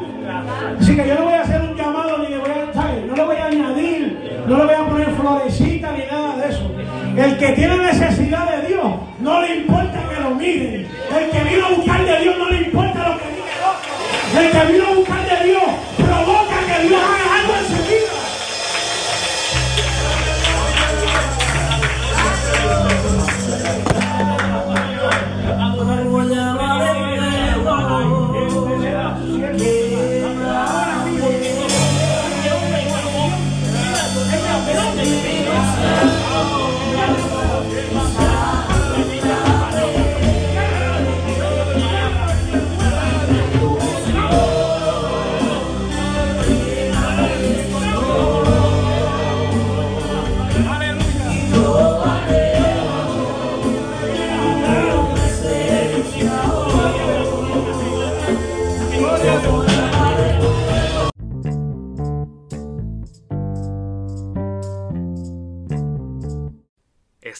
[0.79, 3.03] Así que yo no voy a hacer un llamado ni le voy a ¿sabe?
[3.07, 6.71] no le voy a añadir, no le voy a poner florecita ni nada de eso.
[7.17, 8.85] El que tiene necesidad de Dios,
[9.21, 10.87] no le importa que lo miren.
[11.19, 14.41] El que vino a buscar de Dios, no le importa lo que diga el otro.
[14.41, 15.58] El que vino a buscar de Dios,